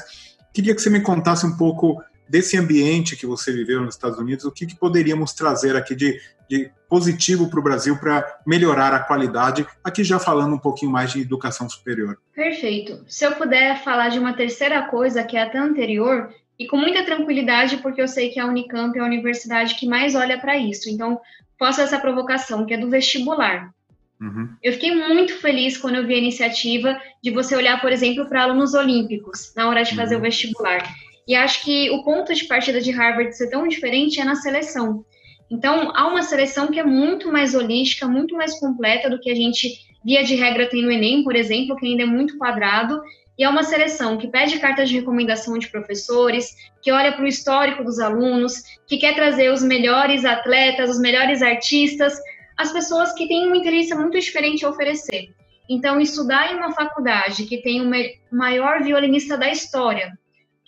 Queria 0.54 0.74
que 0.74 0.80
você 0.80 0.88
me 0.88 1.00
contasse 1.00 1.44
um 1.44 1.56
pouco 1.58 2.02
desse 2.30 2.56
ambiente 2.56 3.16
que 3.16 3.26
você 3.26 3.52
viveu 3.52 3.80
nos 3.80 3.96
Estados 3.96 4.16
Unidos, 4.16 4.44
o 4.44 4.52
que, 4.52 4.64
que 4.64 4.76
poderíamos 4.76 5.32
trazer 5.32 5.74
aqui 5.74 5.96
de, 5.96 6.20
de 6.48 6.70
positivo 6.88 7.50
para 7.50 7.58
o 7.58 7.62
Brasil 7.62 7.96
para 7.98 8.24
melhorar 8.46 8.94
a 8.94 9.00
qualidade, 9.00 9.66
aqui 9.82 10.04
já 10.04 10.20
falando 10.20 10.54
um 10.54 10.58
pouquinho 10.58 10.92
mais 10.92 11.10
de 11.10 11.22
educação 11.22 11.68
superior. 11.68 12.16
Perfeito. 12.32 13.04
Se 13.08 13.26
eu 13.26 13.32
puder 13.32 13.82
falar 13.82 14.10
de 14.10 14.20
uma 14.20 14.32
terceira 14.32 14.82
coisa 14.82 15.24
que 15.24 15.36
é 15.36 15.42
até 15.42 15.58
anterior, 15.58 16.32
e 16.56 16.68
com 16.68 16.76
muita 16.76 17.04
tranquilidade, 17.04 17.78
porque 17.78 18.00
eu 18.00 18.06
sei 18.06 18.28
que 18.28 18.38
a 18.38 18.46
Unicamp 18.46 18.96
é 18.96 19.00
a 19.00 19.06
universidade 19.06 19.74
que 19.74 19.86
mais 19.86 20.14
olha 20.14 20.38
para 20.38 20.56
isso. 20.56 20.88
Então, 20.88 21.20
posso 21.58 21.80
essa 21.80 21.98
provocação, 21.98 22.64
que 22.64 22.74
é 22.74 22.78
do 22.78 22.88
vestibular. 22.88 23.72
Uhum. 24.20 24.50
Eu 24.62 24.74
fiquei 24.74 24.94
muito 24.94 25.34
feliz 25.38 25.76
quando 25.78 25.96
eu 25.96 26.06
vi 26.06 26.14
a 26.14 26.18
iniciativa 26.18 27.00
de 27.22 27.30
você 27.30 27.56
olhar, 27.56 27.80
por 27.80 27.90
exemplo, 27.90 28.26
para 28.26 28.42
alunos 28.42 28.74
olímpicos 28.74 29.52
na 29.56 29.68
hora 29.68 29.82
de 29.82 29.96
fazer 29.96 30.14
uhum. 30.14 30.20
o 30.20 30.24
vestibular. 30.24 30.84
E 31.28 31.34
acho 31.34 31.64
que 31.64 31.90
o 31.90 32.02
ponto 32.02 32.34
de 32.34 32.44
partida 32.44 32.80
de 32.80 32.90
Harvard 32.90 33.36
ser 33.36 33.50
tão 33.50 33.68
diferente 33.68 34.20
é 34.20 34.24
na 34.24 34.34
seleção. 34.34 35.04
Então, 35.50 35.92
há 35.94 36.06
uma 36.06 36.22
seleção 36.22 36.68
que 36.68 36.78
é 36.78 36.84
muito 36.84 37.30
mais 37.30 37.54
holística, 37.54 38.06
muito 38.06 38.36
mais 38.36 38.58
completa 38.58 39.10
do 39.10 39.20
que 39.20 39.30
a 39.30 39.34
gente, 39.34 39.80
via 40.04 40.22
de 40.22 40.34
regra, 40.34 40.68
tem 40.68 40.82
no 40.82 40.90
Enem, 40.92 41.24
por 41.24 41.34
exemplo, 41.34 41.76
que 41.76 41.86
ainda 41.86 42.04
é 42.04 42.06
muito 42.06 42.38
quadrado, 42.38 43.00
E 43.40 43.42
é 43.42 43.48
uma 43.48 43.62
seleção 43.62 44.18
que 44.18 44.28
pede 44.28 44.58
cartas 44.58 44.90
de 44.90 44.96
recomendação 44.96 45.56
de 45.56 45.66
professores, 45.68 46.54
que 46.82 46.92
olha 46.92 47.10
para 47.10 47.24
o 47.24 47.26
histórico 47.26 47.82
dos 47.82 47.98
alunos, 47.98 48.62
que 48.86 48.98
quer 48.98 49.14
trazer 49.14 49.50
os 49.50 49.62
melhores 49.62 50.26
atletas, 50.26 50.90
os 50.90 51.00
melhores 51.00 51.40
artistas, 51.40 52.20
as 52.54 52.70
pessoas 52.70 53.14
que 53.14 53.26
têm 53.26 53.46
uma 53.46 53.56
inteligência 53.56 53.96
muito 53.96 54.20
diferente 54.20 54.62
a 54.62 54.68
oferecer. 54.68 55.30
Então, 55.70 55.98
estudar 55.98 56.52
em 56.52 56.56
uma 56.56 56.72
faculdade 56.72 57.46
que 57.46 57.62
tem 57.62 57.80
o 57.80 57.90
maior 58.30 58.82
violinista 58.82 59.38
da 59.38 59.50
história, 59.50 60.12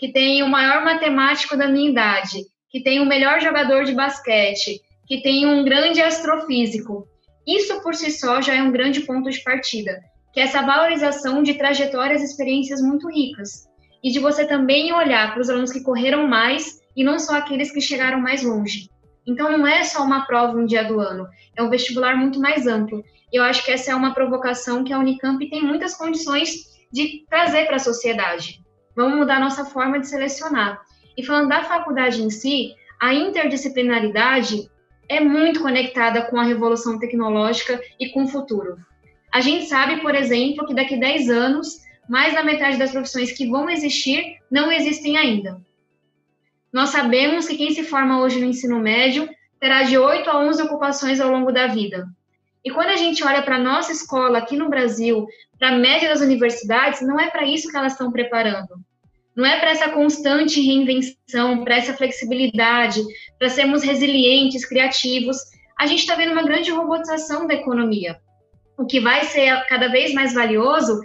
que 0.03 0.13
tem 0.13 0.43
o 0.43 0.49
maior 0.49 0.85
matemático 0.85 1.57
da 1.57 1.69
minha 1.69 1.89
idade, 1.89 2.39
que 2.69 2.83
tem 2.83 2.99
o 2.99 3.07
melhor 3.07 3.41
jogador 3.41 3.85
de 3.85 3.95
basquete, 3.95 4.81
que 5.07 5.23
tem 5.23 5.47
um 5.47 5.63
grande 5.63 6.03
astrofísico, 6.03 7.07
isso 7.47 7.81
por 7.83 7.95
si 7.95 8.11
só 8.11 8.43
já 8.43 8.57
é 8.57 8.63
um 8.65 8.73
grande 8.73 9.03
ponto 9.03 9.31
de 9.31 9.41
partida, 9.45 10.01
que 10.33 10.41
é 10.41 10.43
essa 10.43 10.61
valorização 10.61 11.41
de 11.41 11.55
trajetórias 11.55 12.21
e 12.21 12.25
experiências 12.25 12.83
muito 12.83 13.09
ricas. 13.09 13.69
E 14.03 14.11
de 14.11 14.19
você 14.19 14.45
também 14.45 14.93
olhar 14.93 15.33
para 15.33 15.41
os 15.41 15.49
alunos 15.49 15.71
que 15.71 15.85
correram 15.85 16.27
mais 16.27 16.81
e 16.97 17.05
não 17.05 17.21
só 17.21 17.37
aqueles 17.37 17.71
que 17.71 17.81
chegaram 17.81 18.21
mais 18.21 18.43
longe. 18.43 18.91
Então 19.25 19.57
não 19.57 19.65
é 19.65 19.85
só 19.85 20.03
uma 20.03 20.27
prova 20.27 20.59
um 20.59 20.67
dia 20.67 20.83
do 20.83 20.99
ano, 20.99 21.29
é 21.57 21.63
um 21.63 21.71
vestibular 21.71 22.17
muito 22.17 22.41
mais 22.41 22.67
amplo. 22.67 23.05
Eu 23.33 23.45
acho 23.45 23.65
que 23.65 23.71
essa 23.71 23.93
é 23.93 23.95
uma 23.95 24.13
provocação 24.13 24.83
que 24.83 24.93
a 24.93 24.99
Unicamp 24.99 25.49
tem 25.49 25.63
muitas 25.63 25.95
condições 25.95 26.55
de 26.93 27.25
trazer 27.31 27.67
para 27.67 27.77
a 27.77 27.79
sociedade. 27.79 28.62
Vamos 28.95 29.19
mudar 29.19 29.41
nossa 29.41 29.65
forma 29.65 29.99
de 29.99 30.09
selecionar. 30.09 30.81
E 31.17 31.25
falando 31.25 31.49
da 31.49 31.65
faculdade 31.65 32.23
em 32.23 32.31
si, 32.31 32.75
a 33.01 33.13
interdisciplinaridade 33.13 34.71
é 35.09 35.21
muito 35.21 35.61
conectada 35.61 36.23
com 36.23 36.39
a 36.39 36.45
revolução 36.45 36.99
tecnológica 36.99 37.81
e 37.99 38.11
com 38.11 38.25
o 38.25 38.29
futuro. 38.29 38.77
A 39.33 39.41
gente 39.41 39.67
sabe, 39.67 40.01
por 40.01 40.15
exemplo, 40.15 40.67
que 40.67 40.75
daqui 40.75 40.95
a 40.95 41.01
10 41.01 41.31
anos, 41.31 41.81
mais 42.09 42.35
da 42.35 42.45
metade 42.45 42.79
das 42.79 42.93
profissões 42.93 43.33
que 43.33 43.49
vão 43.49 43.69
existir 43.69 44.39
não 44.51 44.71
existem 44.71 45.17
ainda. 45.17 45.61
Nós 46.73 46.91
sabemos 46.91 47.47
que 47.47 47.57
quem 47.57 47.71
se 47.71 47.83
forma 47.83 48.21
hoje 48.21 48.41
no 48.41 48.47
ensino 48.47 48.79
médio 48.79 49.29
terá 49.61 49.83
de 49.83 49.99
8 49.99 50.29
a 50.29 50.39
11 50.39 50.63
ocupações 50.63 51.21
ao 51.21 51.31
longo 51.31 51.53
da 51.53 51.67
vida. 51.67 52.09
E 52.65 52.71
quando 52.71 52.89
a 52.89 52.97
gente 52.97 53.25
olha 53.25 53.43
para 53.43 53.57
a 53.57 53.63
nossa 53.63 53.91
escola 53.91 54.39
aqui 54.39 54.57
no 54.57 54.69
Brasil, 54.69 55.27
para 55.59 55.69
a 55.69 55.79
média 55.79 56.09
das 56.09 56.21
universidades, 56.21 57.01
não 57.03 57.19
é 57.19 57.29
para 57.29 57.47
isso 57.47 57.69
que 57.69 57.77
elas 57.77 57.93
estão 57.93 58.13
preparando. 58.13 58.69
Não 59.35 59.47
é 59.47 59.59
para 59.59 59.71
essa 59.71 59.89
constante 59.91 60.61
reinvenção, 60.61 61.65
para 61.65 61.77
essa 61.77 61.95
flexibilidade, 61.95 63.03
para 63.39 63.49
sermos 63.49 63.83
resilientes, 63.83 64.67
criativos. 64.67 65.39
A 65.79 65.87
gente 65.87 66.01
está 66.01 66.15
vendo 66.15 66.33
uma 66.33 66.43
grande 66.43 66.71
robotização 66.71 67.47
da 67.47 67.55
economia. 67.55 68.21
O 68.77 68.85
que 68.85 69.01
vai 69.01 69.25
ser 69.25 69.65
cada 69.67 69.89
vez 69.89 70.13
mais 70.13 70.35
valioso 70.35 71.01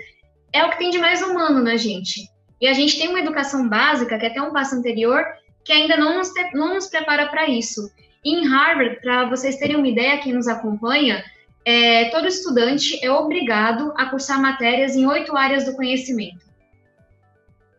é 0.52 0.64
o 0.66 0.70
que 0.70 0.78
tem 0.78 0.90
de 0.90 0.98
mais 0.98 1.22
humano 1.22 1.64
na 1.64 1.78
gente. 1.78 2.22
E 2.60 2.68
a 2.68 2.74
gente 2.74 2.98
tem 2.98 3.08
uma 3.08 3.20
educação 3.20 3.68
básica, 3.68 4.18
que 4.18 4.26
é 4.26 4.30
até 4.30 4.42
um 4.42 4.52
passo 4.52 4.76
anterior, 4.76 5.24
que 5.64 5.72
ainda 5.72 5.96
não 5.96 6.18
nos, 6.18 6.30
não 6.54 6.74
nos 6.76 6.88
prepara 6.88 7.28
para 7.28 7.48
isso. 7.48 7.90
E 8.24 8.36
em 8.36 8.48
Harvard, 8.48 9.00
para 9.02 9.26
vocês 9.26 9.58
terem 9.58 9.76
uma 9.76 9.88
ideia, 9.88 10.18
quem 10.18 10.34
nos 10.34 10.48
acompanha, 10.48 11.24
é, 11.68 12.06
todo 12.12 12.30
estudante 12.30 12.98
é 13.04 13.12
obrigado 13.12 13.94
a 13.98 14.06
cursar 14.06 14.42
matérias 14.42 14.96
em 14.96 15.06
oito 15.06 15.36
áreas 15.36 15.66
do 15.66 15.76
conhecimento. 15.76 16.46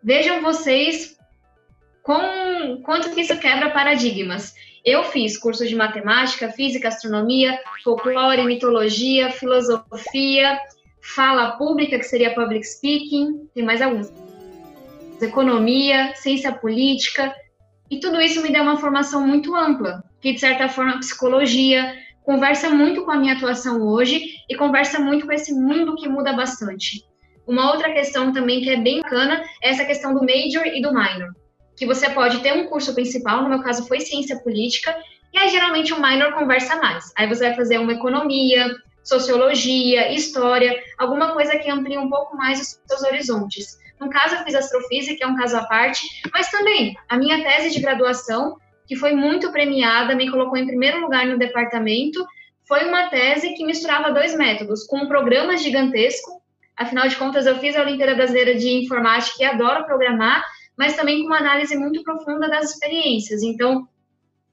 Vejam 0.03 0.43
vocês 0.43 1.17
com 2.03 2.83
quanto 2.83 3.11
que 3.15 3.23
isso 3.23 3.39
quebra 3.39 3.71
paradigmas. 3.71 4.55
Eu 4.85 5.05
fiz 5.05 5.39
curso 5.39 5.67
de 5.67 5.75
matemática, 5.75 6.51
física, 6.51 6.89
astronomia, 6.89 7.59
folclore, 7.83 8.45
mitologia, 8.45 9.31
filosofia, 9.31 10.61
fala 11.01 11.53
pública, 11.53 11.99
que 11.99 12.05
seria 12.05 12.35
public 12.35 12.67
speaking, 12.67 13.49
tem 13.55 13.65
mais 13.65 13.81
alguns. 13.81 14.13
Economia, 15.19 16.15
ciência 16.15 16.53
política, 16.53 17.35
e 17.91 17.99
tudo 17.99 18.21
isso 18.21 18.43
me 18.43 18.53
deu 18.53 18.65
uma 18.65 18.77
formação 18.77 19.27
muito 19.27 19.57
ampla, 19.57 20.05
que 20.21 20.35
de 20.35 20.41
certa 20.41 20.69
forma 20.69 20.99
psicologia 20.99 22.07
conversa 22.29 22.69
muito 22.69 23.07
com 23.07 23.11
a 23.11 23.17
minha 23.17 23.33
atuação 23.33 23.81
hoje 23.81 24.23
e 24.51 24.55
conversa 24.55 25.01
muito 25.01 25.25
com 25.25 25.33
esse 25.33 25.51
mundo 25.51 25.97
que 25.97 26.07
muda 26.07 26.35
bastante. 26.35 27.03
Uma 27.47 27.73
outra 27.73 27.91
questão 27.91 28.35
também 28.35 28.61
que 28.61 28.69
é 28.69 28.77
bem 28.77 29.01
bacana 29.01 29.43
é 29.63 29.71
essa 29.71 29.83
questão 29.87 30.13
do 30.13 30.21
major 30.21 30.67
e 30.67 30.83
do 30.83 30.93
minor, 30.93 31.31
que 31.75 31.87
você 31.87 32.11
pode 32.11 32.41
ter 32.41 32.53
um 32.53 32.67
curso 32.67 32.95
principal, 32.95 33.43
no 33.43 33.49
meu 33.49 33.63
caso 33.63 33.89
foi 33.89 34.01
ciência 34.01 34.39
política, 34.41 34.95
e 35.33 35.39
aí 35.39 35.49
geralmente 35.49 35.95
o 35.95 36.03
minor 36.03 36.35
conversa 36.35 36.77
mais. 36.77 37.11
Aí 37.17 37.27
você 37.27 37.47
vai 37.47 37.57
fazer 37.57 37.79
uma 37.79 37.95
economia, 37.95 38.77
sociologia, 39.03 40.13
história, 40.13 40.79
alguma 40.99 41.33
coisa 41.33 41.57
que 41.57 41.71
amplie 41.71 41.97
um 41.97 42.11
pouco 42.11 42.37
mais 42.37 42.61
os 42.61 42.79
seus 42.87 43.05
horizontes. 43.05 43.79
No 43.99 44.11
caso, 44.11 44.35
eu 44.35 44.45
fiz 44.45 44.55
astrofísica, 44.55 45.25
é 45.25 45.27
um 45.27 45.35
caso 45.35 45.57
à 45.57 45.65
parte, 45.65 46.07
mas 46.31 46.51
também 46.51 46.95
a 47.09 47.17
minha 47.17 47.43
tese 47.43 47.71
de 47.71 47.81
graduação, 47.81 48.59
que 48.89 48.97
foi 48.97 49.13
muito 49.13 49.53
premiada, 49.53 50.17
me 50.17 50.31
colocou 50.31 50.57
em 50.57 50.67
primeiro 50.67 51.01
lugar 51.01 51.27
no 51.27 51.39
departamento, 51.39 52.27
foi 52.67 52.85
uma 52.85 53.09
tese 53.09 53.55
que 53.55 53.65
misturava 53.65 54.13
dois 54.13 54.37
métodos, 54.37 54.85
com 54.85 54.99
um 54.99 55.07
programa 55.07 55.57
gigantesco, 55.57 56.39
Afinal 56.79 57.09
de 57.09 57.17
contas, 57.17 57.45
eu 57.45 57.59
fiz 57.59 57.75
a 57.75 57.83
Olimpíada 57.83 58.15
Brasileira 58.15 58.55
de 58.55 58.69
Informática 58.69 59.43
e 59.43 59.45
adoro 59.45 59.85
programar, 59.85 60.45
mas 60.77 60.95
também 60.95 61.23
com 61.23 61.27
uma 61.27 61.39
análise 61.39 61.77
muito 61.77 62.05
profunda 62.05 62.49
das 62.49 62.71
experiências. 62.71 63.43
Então, 63.43 63.89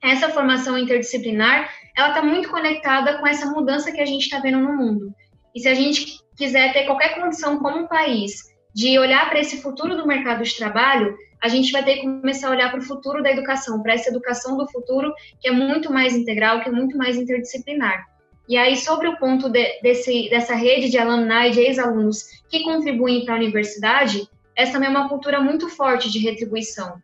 essa 0.02 0.30
formação 0.30 0.76
interdisciplinar, 0.76 1.70
ela 1.96 2.10
está 2.10 2.24
muito 2.24 2.50
conectada 2.50 3.20
com 3.20 3.28
essa 3.28 3.46
mudança 3.52 3.92
que 3.92 4.02
a 4.02 4.06
gente 4.06 4.24
está 4.24 4.40
vendo 4.40 4.58
no 4.58 4.76
mundo. 4.76 5.14
E 5.54 5.60
se 5.60 5.68
a 5.68 5.76
gente 5.76 6.18
quiser 6.36 6.74
ter 6.74 6.86
qualquer 6.86 7.14
condição 7.14 7.60
como 7.60 7.88
país 7.88 8.42
de 8.74 8.98
olhar 8.98 9.30
para 9.30 9.40
esse 9.40 9.62
futuro 9.62 9.96
do 9.96 10.08
mercado 10.08 10.44
de 10.44 10.58
trabalho, 10.58 11.16
a 11.46 11.48
gente 11.48 11.72
vai 11.72 11.84
ter 11.84 11.98
que 11.98 12.02
começar 12.02 12.48
a 12.48 12.52
olhar 12.52 12.72
para 12.72 12.80
o 12.80 12.84
futuro 12.84 13.22
da 13.22 13.32
educação, 13.32 13.84
para 13.84 13.94
essa 13.94 14.10
educação 14.10 14.58
do 14.58 14.68
futuro 14.68 15.14
que 15.40 15.48
é 15.48 15.52
muito 15.52 15.94
mais 15.94 16.16
integral, 16.16 16.62
que 16.62 16.70
é 16.70 16.72
muito 16.72 16.98
mais 16.98 17.18
interdisciplinar. 17.18 18.04
E 18.50 18.58
aí, 18.58 18.76
sobre 18.76 19.08
o 19.08 19.18
ponto 19.18 19.48
de, 19.48 19.80
desse, 19.82 20.28
dessa 20.28 20.56
rede 20.56 20.90
de 20.90 20.98
alumni, 20.98 21.52
de 21.52 21.60
ex-alunos 21.60 22.24
que 22.50 22.64
contribuem 22.64 23.26
para 23.26 23.36
a 23.36 23.38
universidade, 23.38 24.28
essa 24.56 24.74
também 24.74 24.88
é 24.88 24.92
uma 24.92 25.08
cultura 25.08 25.40
muito 25.40 25.70
forte 25.70 26.12
de 26.12 26.18
retribuição. 26.18 27.00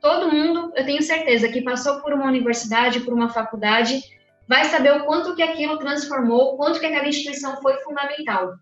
Todo 0.00 0.32
mundo, 0.32 0.72
eu 0.74 0.84
tenho 0.86 1.02
certeza, 1.02 1.48
que 1.48 1.60
passou 1.60 2.00
por 2.00 2.14
uma 2.14 2.26
universidade, 2.26 3.00
por 3.00 3.12
uma 3.12 3.28
faculdade, 3.28 4.02
vai 4.48 4.64
saber 4.64 4.92
o 4.92 5.04
quanto 5.04 5.34
que 5.34 5.42
aquilo 5.42 5.78
transformou, 5.78 6.54
o 6.54 6.56
quanto 6.56 6.80
que 6.80 6.86
aquela 6.86 7.08
instituição 7.08 7.60
foi 7.60 7.74
fundamental. 7.80 8.52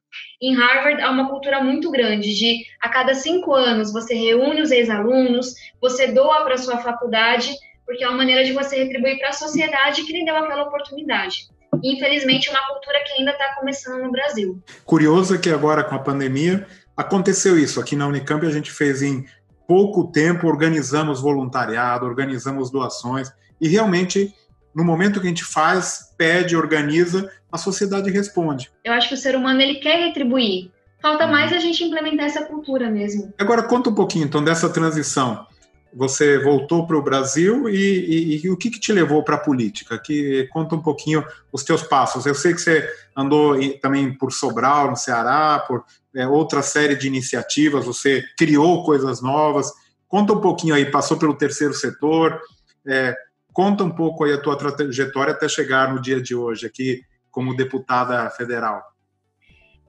Em 0.40 0.54
Harvard, 0.54 1.02
há 1.02 1.10
uma 1.10 1.28
cultura 1.28 1.62
muito 1.62 1.90
grande 1.90 2.34
de, 2.34 2.64
a 2.80 2.88
cada 2.88 3.14
cinco 3.14 3.54
anos, 3.54 3.92
você 3.92 4.14
reúne 4.14 4.62
os 4.62 4.70
ex-alunos, 4.70 5.54
você 5.80 6.08
doa 6.08 6.44
para 6.44 6.54
a 6.54 6.58
sua 6.58 6.78
faculdade, 6.78 7.54
porque 7.86 8.04
é 8.04 8.08
uma 8.08 8.18
maneira 8.18 8.44
de 8.44 8.52
você 8.52 8.84
retribuir 8.84 9.18
para 9.18 9.30
a 9.30 9.32
sociedade 9.32 10.04
que 10.04 10.12
lhe 10.12 10.24
deu 10.24 10.36
aquela 10.36 10.64
oportunidade 10.64 11.48
infelizmente, 11.82 12.50
uma 12.50 12.60
cultura 12.68 13.02
que 13.04 13.12
ainda 13.14 13.30
está 13.30 13.54
começando 13.58 14.02
no 14.02 14.10
Brasil. 14.10 14.60
Curioso 14.84 15.34
é 15.34 15.38
que 15.38 15.50
agora, 15.50 15.84
com 15.84 15.94
a 15.94 15.98
pandemia, 15.98 16.66
aconteceu 16.96 17.58
isso. 17.58 17.80
Aqui 17.80 17.96
na 17.96 18.06
Unicamp, 18.06 18.44
a 18.46 18.50
gente 18.50 18.70
fez 18.70 19.02
em 19.02 19.24
pouco 19.66 20.10
tempo, 20.10 20.46
organizamos 20.48 21.20
voluntariado, 21.20 22.04
organizamos 22.04 22.70
doações, 22.70 23.32
e 23.60 23.68
realmente, 23.68 24.34
no 24.74 24.84
momento 24.84 25.20
que 25.20 25.26
a 25.26 25.28
gente 25.28 25.44
faz, 25.44 26.14
pede, 26.16 26.56
organiza, 26.56 27.30
a 27.50 27.58
sociedade 27.58 28.10
responde. 28.10 28.70
Eu 28.84 28.92
acho 28.92 29.08
que 29.08 29.14
o 29.14 29.18
ser 29.18 29.34
humano 29.36 29.60
ele 29.60 29.76
quer 29.76 30.06
retribuir. 30.06 30.70
Falta 31.00 31.24
uhum. 31.24 31.32
mais 31.32 31.52
a 31.52 31.58
gente 31.58 31.82
implementar 31.82 32.26
essa 32.26 32.44
cultura 32.44 32.90
mesmo. 32.90 33.32
Agora, 33.38 33.62
conta 33.62 33.90
um 33.90 33.94
pouquinho, 33.94 34.24
então, 34.24 34.44
dessa 34.44 34.68
transição 34.68 35.46
você 35.92 36.38
voltou 36.38 36.86
para 36.86 36.96
o 36.96 37.02
Brasil 37.02 37.68
e, 37.68 37.74
e, 37.74 38.44
e, 38.44 38.50
o 38.50 38.56
que, 38.56 38.70
que 38.70 38.78
te 38.78 38.92
levou 38.92 39.24
para 39.24 39.36
a 39.36 39.40
política? 39.40 39.98
Que 39.98 40.48
conta 40.52 40.76
um 40.76 40.82
pouquinho 40.82 41.24
os 41.52 41.64
teus 41.64 41.82
passos. 41.82 42.26
Eu 42.26 42.34
sei 42.34 42.54
que 42.54 42.60
você 42.60 42.88
andou 43.16 43.56
também 43.80 44.16
por 44.16 44.32
Sobral, 44.32 44.90
no 44.90 44.96
Ceará, 44.96 45.64
por 45.66 45.84
é, 46.14 46.26
outra 46.26 46.62
série 46.62 46.94
de 46.94 47.06
iniciativas. 47.06 47.84
Você 47.84 48.24
criou 48.38 48.84
coisas 48.84 49.20
novas. 49.20 49.72
Conta 50.06 50.32
um 50.32 50.40
pouquinho 50.40 50.74
aí. 50.74 50.90
Passou 50.90 51.16
pelo 51.16 51.34
terceiro 51.34 51.74
setor. 51.74 52.40
É, 52.86 53.14
conta 53.52 53.84
um 53.84 53.90
pouco 53.90 54.24
aí 54.24 54.32
a 54.32 54.40
tua 54.40 54.56
trajetória 54.56 55.32
até 55.32 55.48
chegar 55.48 55.92
no 55.92 56.00
dia 56.00 56.20
de 56.20 56.34
hoje 56.34 56.66
aqui 56.66 57.02
como 57.30 57.56
deputada 57.56 58.28
federal. 58.30 58.82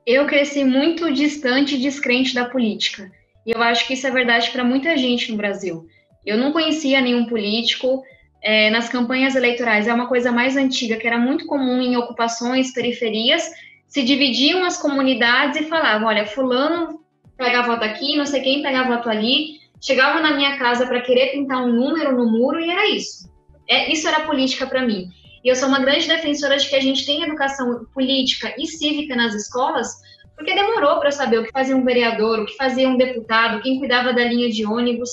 Eu 0.05 0.25
cresci 0.25 0.63
muito 0.63 1.11
distante 1.13 1.75
e 1.75 1.79
descrente 1.79 2.33
da 2.33 2.45
política. 2.45 3.11
E 3.45 3.51
eu 3.51 3.61
acho 3.61 3.85
que 3.87 3.93
isso 3.93 4.05
é 4.05 4.11
verdade 4.11 4.51
para 4.51 4.63
muita 4.63 4.97
gente 4.97 5.31
no 5.31 5.37
Brasil. 5.37 5.85
Eu 6.25 6.37
não 6.37 6.51
conhecia 6.51 7.01
nenhum 7.01 7.25
político. 7.25 8.03
É, 8.43 8.71
nas 8.71 8.89
campanhas 8.89 9.35
eleitorais 9.35 9.87
é 9.87 9.93
uma 9.93 10.07
coisa 10.07 10.31
mais 10.31 10.57
antiga, 10.57 10.97
que 10.97 11.05
era 11.05 11.17
muito 11.17 11.45
comum 11.45 11.79
em 11.79 11.95
ocupações, 11.95 12.73
periferias, 12.73 13.47
se 13.87 14.01
dividiam 14.03 14.63
as 14.63 14.81
comunidades 14.81 15.61
e 15.61 15.65
falavam: 15.65 16.07
olha, 16.07 16.25
Fulano 16.25 17.01
pega 17.37 17.61
voto 17.61 17.83
aqui, 17.83 18.17
não 18.17 18.25
sei 18.25 18.41
quem 18.41 18.63
pega 18.63 18.87
voto 18.87 19.09
ali. 19.09 19.59
Chegava 19.79 20.19
na 20.21 20.35
minha 20.35 20.57
casa 20.57 20.85
para 20.85 21.01
querer 21.01 21.31
pintar 21.31 21.63
um 21.63 21.71
número 21.71 22.15
no 22.15 22.31
muro 22.31 22.59
e 22.59 22.69
era 22.69 22.87
isso. 22.89 23.31
É, 23.67 23.91
isso 23.91 24.07
era 24.07 24.21
política 24.21 24.65
para 24.67 24.85
mim. 24.85 25.09
E 25.43 25.49
eu 25.49 25.55
sou 25.55 25.67
uma 25.67 25.79
grande 25.79 26.07
defensora 26.07 26.57
de 26.57 26.69
que 26.69 26.75
a 26.75 26.79
gente 26.79 27.05
tenha 27.05 27.25
educação 27.25 27.85
política 27.93 28.53
e 28.57 28.67
cívica 28.67 29.15
nas 29.15 29.33
escolas, 29.33 29.87
porque 30.35 30.53
demorou 30.53 30.99
para 30.99 31.11
saber 31.11 31.39
o 31.39 31.43
que 31.43 31.51
fazia 31.51 31.75
um 31.75 31.83
vereador, 31.83 32.39
o 32.39 32.45
que 32.45 32.55
fazia 32.55 32.87
um 32.87 32.97
deputado, 32.97 33.61
quem 33.61 33.79
cuidava 33.79 34.13
da 34.13 34.23
linha 34.23 34.49
de 34.49 34.65
ônibus. 34.65 35.09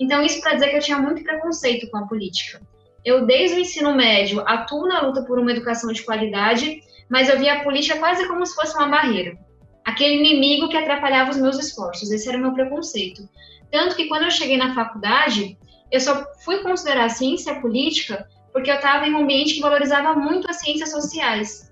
Então, 0.00 0.22
isso 0.22 0.40
para 0.40 0.54
dizer 0.54 0.70
que 0.70 0.76
eu 0.76 0.82
tinha 0.82 0.98
muito 0.98 1.22
preconceito 1.22 1.90
com 1.90 1.98
a 1.98 2.06
política. 2.06 2.60
Eu, 3.04 3.24
desde 3.24 3.56
o 3.56 3.60
ensino 3.60 3.94
médio, 3.94 4.42
atuo 4.46 4.86
na 4.86 5.00
luta 5.00 5.22
por 5.22 5.38
uma 5.38 5.50
educação 5.50 5.92
de 5.92 6.02
qualidade, 6.02 6.80
mas 7.08 7.28
eu 7.28 7.38
via 7.38 7.54
a 7.54 7.64
política 7.64 7.98
quase 7.98 8.26
como 8.26 8.44
se 8.44 8.54
fosse 8.54 8.76
uma 8.76 8.88
barreira. 8.88 9.36
Aquele 9.84 10.16
inimigo 10.16 10.68
que 10.68 10.76
atrapalhava 10.76 11.30
os 11.30 11.38
meus 11.38 11.58
esforços. 11.58 12.10
Esse 12.10 12.28
era 12.28 12.36
o 12.36 12.40
meu 12.40 12.52
preconceito. 12.52 13.28
Tanto 13.70 13.96
que 13.96 14.06
quando 14.06 14.24
eu 14.24 14.30
cheguei 14.30 14.56
na 14.56 14.74
faculdade, 14.74 15.56
eu 15.90 16.00
só 16.00 16.24
fui 16.44 16.58
considerar 16.62 17.06
a 17.06 17.10
ciência 17.10 17.60
política 17.60 18.28
porque 18.52 18.70
eu 18.70 18.76
estava 18.76 19.06
em 19.06 19.14
um 19.14 19.20
ambiente 19.20 19.54
que 19.54 19.60
valorizava 19.60 20.14
muito 20.14 20.50
as 20.50 20.60
ciências 20.60 20.90
sociais. 20.90 21.70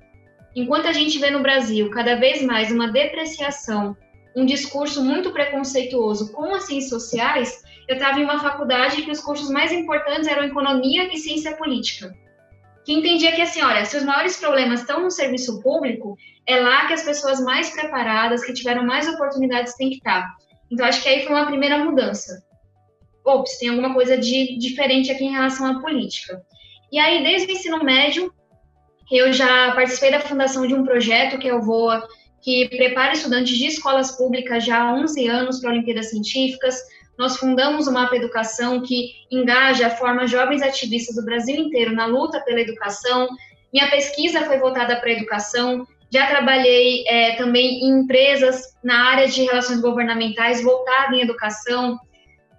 Enquanto 0.55 0.87
a 0.87 0.93
gente 0.93 1.19
vê 1.19 1.31
no 1.31 1.43
Brasil 1.43 1.91
cada 1.91 2.17
vez 2.17 2.43
mais 2.43 2.71
uma 2.71 2.89
depreciação, 2.89 3.97
um 4.35 4.45
discurso 4.45 5.03
muito 5.03 5.33
preconceituoso 5.33 6.33
com 6.33 6.55
as 6.55 6.65
ciências 6.65 6.91
sociais, 6.91 7.63
eu 7.89 7.97
estava 7.97 8.21
em 8.21 8.25
uma 8.25 8.39
faculdade 8.39 9.03
que 9.03 9.11
os 9.11 9.21
cursos 9.21 9.51
mais 9.51 9.73
importantes 9.73 10.29
eram 10.29 10.45
economia 10.45 11.13
e 11.13 11.19
ciência 11.19 11.57
política. 11.57 12.15
Que 12.85 12.93
entendia 12.93 13.33
que, 13.33 13.43
assim, 13.43 13.63
olha, 13.63 13.85
se 13.85 13.97
os 13.97 14.05
maiores 14.05 14.37
problemas 14.37 14.81
estão 14.81 15.03
no 15.03 15.11
serviço 15.11 15.61
público, 15.61 16.17
é 16.47 16.61
lá 16.61 16.87
que 16.87 16.93
as 16.93 17.03
pessoas 17.03 17.41
mais 17.41 17.71
preparadas, 17.71 18.45
que 18.45 18.53
tiveram 18.53 18.85
mais 18.85 19.09
oportunidades, 19.09 19.75
têm 19.75 19.91
que 19.91 19.97
estar. 19.97 20.25
Então, 20.71 20.87
acho 20.87 21.03
que 21.03 21.09
aí 21.09 21.25
foi 21.25 21.35
uma 21.35 21.47
primeira 21.47 21.79
mudança. 21.79 22.46
Ops, 23.27 23.59
tem 23.59 23.69
alguma 23.69 23.93
coisa 23.93 24.17
de 24.17 24.57
diferente 24.59 25.11
aqui 25.11 25.25
em 25.25 25.33
relação 25.33 25.67
à 25.67 25.81
política. 25.81 26.41
E 26.93 26.99
aí, 26.99 27.23
desde 27.23 27.53
o 27.53 27.57
ensino 27.57 27.83
médio, 27.83 28.33
eu 29.11 29.33
já 29.33 29.73
participei 29.73 30.11
da 30.11 30.21
fundação 30.21 30.67
de 30.67 30.75
um 30.75 30.85
projeto 30.85 31.39
que 31.39 31.49
é 31.49 31.55
o 31.55 31.63
VOA, 31.63 32.07
que 32.41 32.69
prepara 32.69 33.13
estudantes 33.13 33.57
de 33.59 33.67
escolas 33.67 34.13
públicas 34.13 34.65
já 34.65 34.81
há 34.81 34.95
11 34.95 35.29
anos 35.29 35.61
para 35.61 35.71
Olimpíadas 35.71 36.11
Científicas. 36.11 36.81
Nós 37.19 37.37
fundamos 37.37 37.87
o 37.87 37.93
Mapa 37.93 38.15
Educação, 38.15 38.81
que 38.83 39.11
engaja, 39.31 39.91
forma 39.91 40.27
jovens 40.27 40.63
ativistas 40.63 41.17
do 41.17 41.25
Brasil 41.25 41.57
inteiro 41.57 41.93
na 41.93 42.07
luta 42.07 42.41
pela 42.41 42.61
educação. 42.61 43.29
Minha 43.73 43.91
pesquisa 43.91 44.45
foi 44.45 44.59
voltada 44.59 44.97
para 44.97 45.09
a 45.09 45.13
educação. 45.13 45.85
Já 46.13 46.29
trabalhei 46.29 47.05
é, 47.09 47.35
também 47.37 47.81
em 47.81 48.01
empresas 48.01 48.63
na 48.85 49.11
área 49.11 49.27
de 49.27 49.43
relações 49.45 49.81
governamentais 49.81 50.63
voltada 50.63 51.17
em 51.17 51.23
educação. 51.23 51.99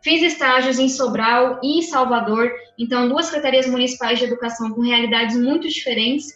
Fiz 0.02 0.22
estágios 0.22 0.80
em 0.80 0.90
Sobral 0.90 1.60
e 1.64 1.82
Salvador, 1.84 2.52
então 2.78 3.10
duas 3.10 3.26
secretarias 3.26 3.68
municipais 3.68 4.20
de 4.20 4.26
educação 4.26 4.72
com 4.72 4.82
realidades 4.82 5.36
muito 5.36 5.68
diferentes. 5.68 6.28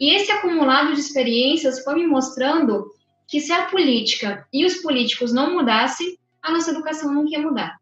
E 0.00 0.14
esse 0.14 0.30
acumulado 0.32 0.94
de 0.94 1.00
experiências 1.00 1.84
foi 1.84 1.96
me 1.96 2.06
mostrando 2.06 2.90
que 3.28 3.40
se 3.40 3.52
a 3.52 3.66
política 3.66 4.46
e 4.52 4.64
os 4.64 4.76
políticos 4.76 5.32
não 5.32 5.54
mudassem, 5.54 6.18
a 6.42 6.50
nossa 6.50 6.70
educação 6.70 7.12
não 7.12 7.26
ia 7.28 7.40
mudar. 7.40 7.76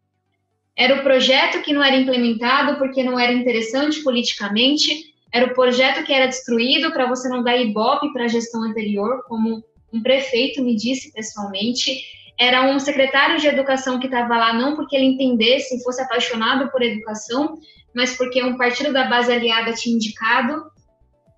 Era 0.75 0.99
o 0.99 1.03
projeto 1.03 1.61
que 1.61 1.73
não 1.73 1.83
era 1.83 1.95
implementado 1.95 2.77
porque 2.77 3.03
não 3.03 3.19
era 3.19 3.33
interessante 3.33 4.01
politicamente, 4.03 5.13
era 5.33 5.47
o 5.47 5.53
projeto 5.53 6.03
que 6.05 6.13
era 6.13 6.27
destruído 6.27 6.91
para 6.91 7.07
você 7.07 7.27
não 7.29 7.43
dar 7.43 7.57
ibope 7.57 8.11
para 8.13 8.25
a 8.25 8.27
gestão 8.27 8.63
anterior, 8.63 9.23
como 9.27 9.63
um 9.91 10.01
prefeito 10.01 10.63
me 10.63 10.75
disse 10.75 11.11
pessoalmente. 11.11 12.01
Era 12.41 12.63
um 12.63 12.79
secretário 12.79 13.39
de 13.39 13.45
educação 13.45 13.99
que 13.99 14.07
estava 14.07 14.35
lá 14.35 14.51
não 14.51 14.75
porque 14.75 14.95
ele 14.95 15.05
entendesse 15.05 15.75
e 15.75 15.83
fosse 15.83 16.01
apaixonado 16.01 16.71
por 16.71 16.81
educação, 16.81 17.59
mas 17.95 18.17
porque 18.17 18.43
um 18.43 18.57
partido 18.57 18.91
da 18.91 19.03
base 19.03 19.31
aliada 19.31 19.73
tinha 19.73 19.95
indicado. 19.95 20.65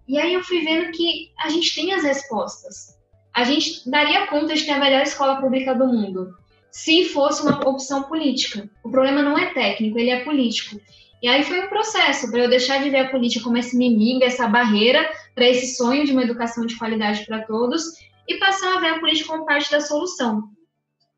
E 0.08 0.18
aí 0.18 0.34
eu 0.34 0.42
fui 0.42 0.62
vendo 0.62 0.92
que 0.92 1.30
a 1.38 1.50
gente 1.50 1.76
tem 1.76 1.94
as 1.94 2.04
respostas. 2.04 2.98
A 3.34 3.44
gente 3.44 3.90
daria 3.90 4.28
conta 4.28 4.54
de 4.56 4.64
ter 4.64 4.72
a 4.72 4.80
melhor 4.80 5.02
escola 5.02 5.42
pública 5.42 5.76
do 5.76 5.86
mundo 5.86 6.38
se 6.72 7.04
fosse 7.10 7.42
uma 7.42 7.68
opção 7.68 8.04
política. 8.04 8.70
O 8.82 8.90
problema 8.90 9.22
não 9.22 9.38
é 9.38 9.54
técnico, 9.54 10.00
ele 10.00 10.10
é 10.10 10.24
político. 10.24 10.80
E 11.22 11.28
aí 11.28 11.44
foi 11.44 11.66
um 11.66 11.68
processo 11.68 12.32
para 12.32 12.44
eu 12.44 12.50
deixar 12.50 12.82
de 12.82 12.90
ver 12.90 13.00
a 13.00 13.10
política 13.10 13.44
como 13.44 13.58
esse 13.58 13.76
inimigo, 13.76 14.24
essa 14.24 14.48
barreira 14.48 15.06
para 15.36 15.50
esse 15.50 15.76
sonho 15.76 16.06
de 16.06 16.14
uma 16.14 16.24
educação 16.24 16.66
de 16.66 16.78
qualidade 16.78 17.26
para 17.26 17.42
todos 17.42 17.84
e 18.26 18.36
passar 18.36 18.78
a 18.78 18.80
ver 18.80 18.88
a 18.92 19.00
política 19.02 19.34
como 19.34 19.46
parte 19.46 19.70
da 19.70 19.82
solução. 19.82 20.44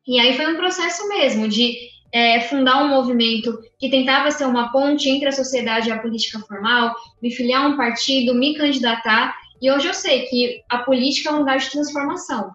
E 0.06 0.20
aí 0.20 0.36
foi 0.36 0.46
um 0.46 0.56
processo 0.56 1.08
mesmo 1.08 1.48
de 1.48 1.74
é, 2.12 2.40
fundar 2.42 2.84
um 2.84 2.88
movimento 2.88 3.58
que 3.78 3.90
tentava 3.90 4.30
ser 4.30 4.44
uma 4.44 4.70
ponte 4.70 5.08
entre 5.08 5.28
a 5.28 5.32
sociedade 5.32 5.88
e 5.88 5.92
a 5.92 5.98
política 5.98 6.38
formal, 6.40 6.94
me 7.20 7.30
filiar 7.30 7.64
a 7.64 7.68
um 7.68 7.76
partido, 7.76 8.34
me 8.34 8.54
candidatar. 8.54 9.34
E 9.60 9.70
hoje 9.70 9.88
eu 9.88 9.94
sei 9.94 10.22
que 10.26 10.62
a 10.68 10.78
política 10.78 11.30
é 11.30 11.32
um 11.32 11.38
lugar 11.38 11.58
de 11.58 11.70
transformação, 11.70 12.52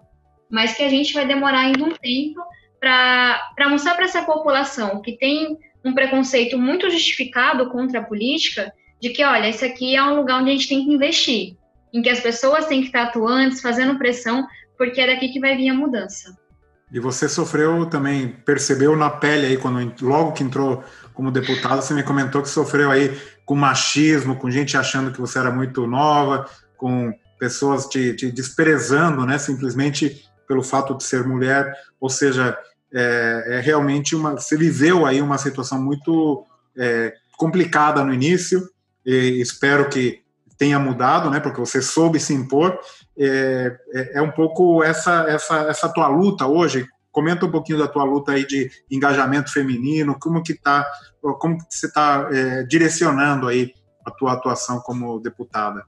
mas 0.49 0.75
que 0.75 0.83
a 0.83 0.89
gente 0.89 1.13
vai 1.13 1.27
demorar 1.27 1.61
ainda 1.61 1.83
um 1.83 1.91
tempo 1.91 2.41
para 2.79 3.69
mostrar 3.69 3.95
para 3.95 4.05
essa 4.05 4.23
população 4.23 5.01
que 5.01 5.17
tem 5.17 5.57
um 5.83 5.93
preconceito 5.93 6.57
muito 6.57 6.89
justificado 6.89 7.69
contra 7.69 7.99
a 7.99 8.03
política, 8.03 8.71
de 8.99 9.09
que, 9.09 9.23
olha, 9.23 9.49
esse 9.49 9.65
aqui 9.65 9.95
é 9.95 10.03
um 10.03 10.15
lugar 10.15 10.41
onde 10.41 10.51
a 10.51 10.53
gente 10.53 10.69
tem 10.69 10.85
que 10.85 10.93
investir, 10.93 11.57
em 11.91 12.01
que 12.01 12.09
as 12.09 12.19
pessoas 12.19 12.67
têm 12.67 12.81
que 12.81 12.87
estar 12.87 13.03
atuantes, 13.03 13.61
fazendo 13.61 13.97
pressão, 13.97 14.47
porque 14.77 15.01
é 15.01 15.07
daqui 15.07 15.29
que 15.29 15.39
vai 15.39 15.57
vir 15.57 15.69
a 15.69 15.73
mudança. 15.73 16.40
E 16.91 16.99
você 16.99 17.29
sofreu 17.29 17.85
também, 17.85 18.27
percebeu 18.45 18.95
na 18.95 19.09
pele 19.09 19.47
aí, 19.47 19.57
quando 19.57 19.93
logo 20.01 20.33
que 20.33 20.43
entrou 20.43 20.83
como 21.13 21.31
deputada, 21.31 21.81
você 21.81 21.93
me 21.93 22.03
comentou 22.03 22.41
que 22.41 22.49
sofreu 22.49 22.91
aí 22.91 23.17
com 23.45 23.55
machismo, 23.55 24.35
com 24.35 24.51
gente 24.51 24.75
achando 24.75 25.11
que 25.11 25.21
você 25.21 25.39
era 25.39 25.51
muito 25.51 25.87
nova, 25.87 26.49
com 26.77 27.13
pessoas 27.39 27.87
te, 27.87 28.13
te 28.13 28.31
desprezando, 28.31 29.25
né, 29.25 29.37
simplesmente 29.37 30.25
pelo 30.47 30.63
fato 30.63 30.95
de 30.95 31.03
ser 31.03 31.25
mulher, 31.25 31.73
ou 31.99 32.09
seja, 32.09 32.57
é, 32.93 33.45
é 33.47 33.59
realmente 33.61 34.15
uma. 34.15 34.33
Você 34.33 34.57
viveu 34.57 35.05
aí 35.05 35.21
uma 35.21 35.37
situação 35.37 35.81
muito 35.81 36.45
é, 36.77 37.13
complicada 37.37 38.03
no 38.03 38.13
início, 38.13 38.69
e 39.05 39.41
espero 39.41 39.89
que 39.89 40.21
tenha 40.57 40.77
mudado, 40.77 41.29
né? 41.29 41.39
Porque 41.39 41.59
você 41.59 41.81
soube 41.81 42.19
se 42.19 42.33
impor. 42.33 42.77
É, 43.17 43.77
é, 43.93 44.17
é 44.19 44.21
um 44.21 44.31
pouco 44.31 44.83
essa, 44.83 45.25
essa, 45.27 45.59
essa 45.63 45.89
tua 45.89 46.07
luta 46.07 46.47
hoje. 46.47 46.85
Comenta 47.11 47.45
um 47.45 47.51
pouquinho 47.51 47.79
da 47.79 47.87
tua 47.87 48.03
luta 48.03 48.31
aí 48.31 48.45
de 48.45 48.69
engajamento 48.89 49.51
feminino, 49.51 50.17
como 50.19 50.41
que 50.41 50.53
tá, 50.53 50.89
como 51.39 51.57
que 51.57 51.65
você 51.69 51.87
está 51.87 52.29
é, 52.31 52.63
direcionando 52.63 53.47
aí 53.47 53.73
a 54.05 54.11
tua 54.11 54.33
atuação 54.33 54.79
como 54.79 55.19
deputada. 55.19 55.83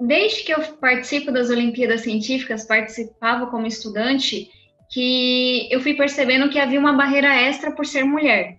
Desde 0.00 0.44
que 0.44 0.52
eu 0.52 0.60
participo 0.80 1.30
das 1.30 1.50
Olimpíadas 1.50 2.02
Científicas, 2.02 2.64
participava 2.64 3.48
como 3.48 3.66
estudante, 3.66 4.48
que 4.90 5.68
eu 5.70 5.80
fui 5.80 5.94
percebendo 5.94 6.48
que 6.48 6.58
havia 6.58 6.80
uma 6.80 6.94
barreira 6.94 7.34
extra 7.34 7.72
por 7.72 7.84
ser 7.84 8.04
mulher, 8.04 8.56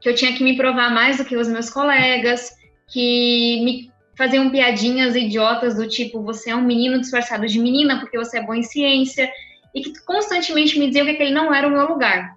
que 0.00 0.08
eu 0.08 0.14
tinha 0.14 0.34
que 0.34 0.44
me 0.44 0.56
provar 0.56 0.92
mais 0.92 1.16
do 1.16 1.24
que 1.24 1.36
os 1.36 1.48
meus 1.48 1.70
colegas, 1.70 2.50
que 2.88 3.62
me 3.64 3.93
faziam 4.16 4.50
piadinhas 4.50 5.16
idiotas 5.16 5.74
do 5.74 5.88
tipo 5.88 6.22
você 6.22 6.50
é 6.50 6.56
um 6.56 6.62
menino 6.62 7.00
disfarçado 7.00 7.46
de 7.46 7.58
menina 7.58 8.00
porque 8.00 8.18
você 8.18 8.38
é 8.38 8.42
bom 8.42 8.54
em 8.54 8.62
ciência 8.62 9.30
e 9.74 9.82
que 9.82 10.04
constantemente 10.04 10.78
me 10.78 10.86
diziam 10.86 11.04
que 11.04 11.12
aquele 11.12 11.32
não 11.32 11.52
era 11.52 11.66
o 11.66 11.70
meu 11.70 11.88
lugar. 11.88 12.34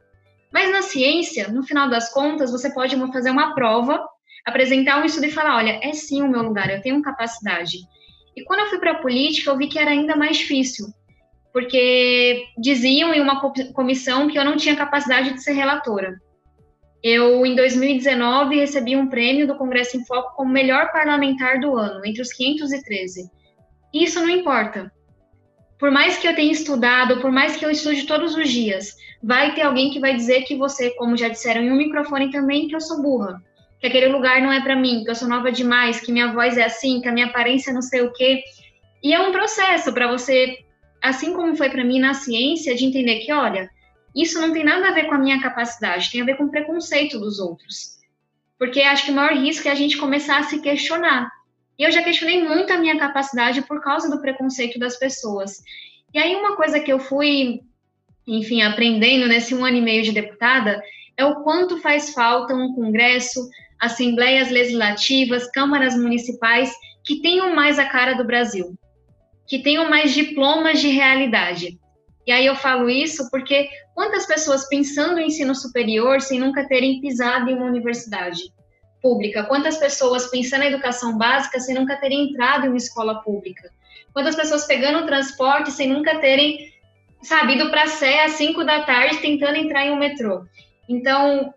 Mas 0.51 0.71
na 0.71 0.81
ciência, 0.81 1.49
no 1.49 1.63
final 1.63 1.89
das 1.89 2.11
contas, 2.11 2.51
você 2.51 2.73
pode 2.73 2.95
fazer 3.11 3.29
uma 3.29 3.53
prova, 3.53 4.03
apresentar 4.45 5.01
um 5.01 5.05
estudo 5.05 5.25
e 5.25 5.31
falar, 5.31 5.57
olha, 5.57 5.79
é 5.83 5.93
sim 5.93 6.21
o 6.21 6.29
meu 6.29 6.41
lugar, 6.41 6.69
eu 6.69 6.81
tenho 6.81 7.01
capacidade. 7.01 7.77
E 8.35 8.43
quando 8.43 8.61
eu 8.61 8.69
fui 8.69 8.79
para 8.79 8.91
a 8.91 8.99
política, 8.99 9.51
eu 9.51 9.57
vi 9.57 9.67
que 9.67 9.77
era 9.77 9.91
ainda 9.91 10.15
mais 10.15 10.37
difícil, 10.37 10.87
porque 11.51 12.45
diziam 12.57 13.13
em 13.13 13.21
uma 13.21 13.39
comissão 13.73 14.27
que 14.27 14.37
eu 14.37 14.45
não 14.45 14.57
tinha 14.57 14.75
capacidade 14.75 15.33
de 15.33 15.43
ser 15.43 15.53
relatora. 15.53 16.19
Eu, 17.09 17.45
em 17.45 17.55
2019, 17.55 18.57
recebi 18.59 18.97
um 18.97 19.07
prêmio 19.07 19.47
do 19.47 19.55
Congresso 19.55 19.95
em 19.95 20.05
Foco 20.05 20.35
como 20.35 20.51
melhor 20.51 20.91
parlamentar 20.91 21.57
do 21.57 21.77
ano, 21.77 22.05
entre 22.05 22.21
os 22.21 22.33
513. 22.33 23.31
E 23.93 24.03
isso 24.03 24.19
não 24.19 24.29
importa. 24.29 24.91
Por 25.79 25.89
mais 25.89 26.17
que 26.17 26.27
eu 26.27 26.35
tenha 26.35 26.51
estudado, 26.51 27.21
por 27.21 27.31
mais 27.31 27.55
que 27.55 27.63
eu 27.63 27.71
estude 27.71 28.05
todos 28.05 28.35
os 28.35 28.49
dias, 28.49 28.93
vai 29.23 29.55
ter 29.55 29.61
alguém 29.61 29.89
que 29.89 30.01
vai 30.01 30.17
dizer 30.17 30.41
que 30.41 30.57
você, 30.57 30.89
como 30.97 31.15
já 31.15 31.29
disseram 31.29 31.61
em 31.61 31.71
um 31.71 31.77
microfone 31.77 32.29
também, 32.29 32.67
que 32.67 32.75
eu 32.75 32.81
sou 32.81 33.01
burra, 33.01 33.41
que 33.79 33.87
aquele 33.87 34.07
lugar 34.07 34.41
não 34.41 34.51
é 34.51 34.59
para 34.59 34.75
mim, 34.75 35.05
que 35.05 35.09
eu 35.09 35.15
sou 35.15 35.29
nova 35.29 35.49
demais, 35.49 36.01
que 36.01 36.11
minha 36.11 36.33
voz 36.33 36.57
é 36.57 36.65
assim, 36.65 36.99
que 36.99 37.07
a 37.07 37.13
minha 37.13 37.27
aparência 37.27 37.71
não 37.71 37.81
sei 37.81 38.01
o 38.01 38.11
quê. 38.11 38.43
E 39.01 39.13
é 39.13 39.19
um 39.21 39.31
processo 39.31 39.93
para 39.93 40.11
você 40.11 40.57
assim 41.01 41.33
como 41.33 41.55
foi 41.55 41.69
para 41.69 41.85
mim 41.85 41.99
na 41.99 42.13
ciência, 42.13 42.75
de 42.75 42.83
entender 42.83 43.19
que, 43.19 43.31
olha, 43.31 43.69
isso 44.21 44.39
não 44.39 44.51
tem 44.51 44.63
nada 44.63 44.89
a 44.89 44.93
ver 44.93 45.05
com 45.05 45.15
a 45.15 45.19
minha 45.19 45.41
capacidade, 45.41 46.11
tem 46.11 46.21
a 46.21 46.25
ver 46.25 46.37
com 46.37 46.45
o 46.45 46.51
preconceito 46.51 47.19
dos 47.19 47.39
outros. 47.39 47.97
Porque 48.57 48.81
acho 48.81 49.05
que 49.05 49.11
o 49.11 49.15
maior 49.15 49.33
risco 49.33 49.67
é 49.67 49.71
a 49.71 49.75
gente 49.75 49.97
começar 49.97 50.39
a 50.39 50.43
se 50.43 50.59
questionar. 50.59 51.29
E 51.77 51.83
eu 51.83 51.91
já 51.91 52.01
questionei 52.01 52.43
muito 52.43 52.73
a 52.73 52.77
minha 52.77 52.97
capacidade 52.97 53.61
por 53.61 53.81
causa 53.81 54.09
do 54.09 54.19
preconceito 54.19 54.79
das 54.79 54.97
pessoas. 54.97 55.61
E 56.13 56.17
aí, 56.17 56.35
uma 56.35 56.55
coisa 56.55 56.79
que 56.79 56.91
eu 56.91 56.99
fui, 56.99 57.61
enfim, 58.25 58.63
aprendendo 58.63 59.27
nesse 59.27 59.53
um 59.53 59.63
ano 59.63 59.77
e 59.77 59.81
meio 59.81 60.01
de 60.01 60.11
deputada 60.11 60.81
é 61.15 61.23
o 61.23 61.43
quanto 61.43 61.79
faz 61.79 62.13
falta 62.13 62.55
um 62.55 62.73
congresso, 62.73 63.47
assembleias 63.79 64.49
legislativas, 64.49 65.51
câmaras 65.51 65.95
municipais 65.95 66.73
que 67.05 67.21
tenham 67.21 67.53
mais 67.53 67.77
a 67.77 67.85
cara 67.85 68.13
do 68.13 68.25
Brasil 68.25 68.75
que 69.47 69.59
tenham 69.59 69.89
mais 69.89 70.13
diplomas 70.13 70.81
de 70.81 70.89
realidade. 70.89 71.79
E 72.27 72.31
aí 72.33 72.45
eu 72.45 72.57
falo 72.57 72.89
isso 72.89 73.29
porque 73.31 73.69
quantas 73.95 74.25
pessoas 74.25 74.67
pensando 74.67 75.13
no 75.13 75.21
ensino 75.21 75.55
superior 75.55 76.19
sem 76.19 76.41
nunca 76.41 76.67
terem 76.67 76.99
pisado 76.99 77.49
em 77.49 77.55
uma 77.55 77.65
universidade 77.65 78.53
pública? 79.01 79.45
Quantas 79.45 79.77
pessoas 79.77 80.27
pensando 80.27 80.63
em 80.63 80.67
educação 80.67 81.17
básica 81.17 81.57
sem 81.57 81.73
nunca 81.73 81.95
terem 81.95 82.29
entrado 82.29 82.65
em 82.65 82.69
uma 82.69 82.77
escola 82.77 83.21
pública? 83.21 83.71
Quantas 84.11 84.35
pessoas 84.35 84.65
pegando 84.65 84.99
o 84.99 85.05
transporte 85.05 85.71
sem 85.71 85.87
nunca 85.87 86.19
terem, 86.19 86.69
sabe, 87.21 87.53
ido 87.53 87.69
para 87.69 87.83
a 87.83 87.87
Sé 87.87 88.25
às 88.25 88.33
5 88.33 88.61
da 88.65 88.83
tarde 88.83 89.19
tentando 89.19 89.55
entrar 89.55 89.85
em 89.85 89.91
um 89.91 89.97
metrô? 89.97 90.43
Então, 90.89 91.53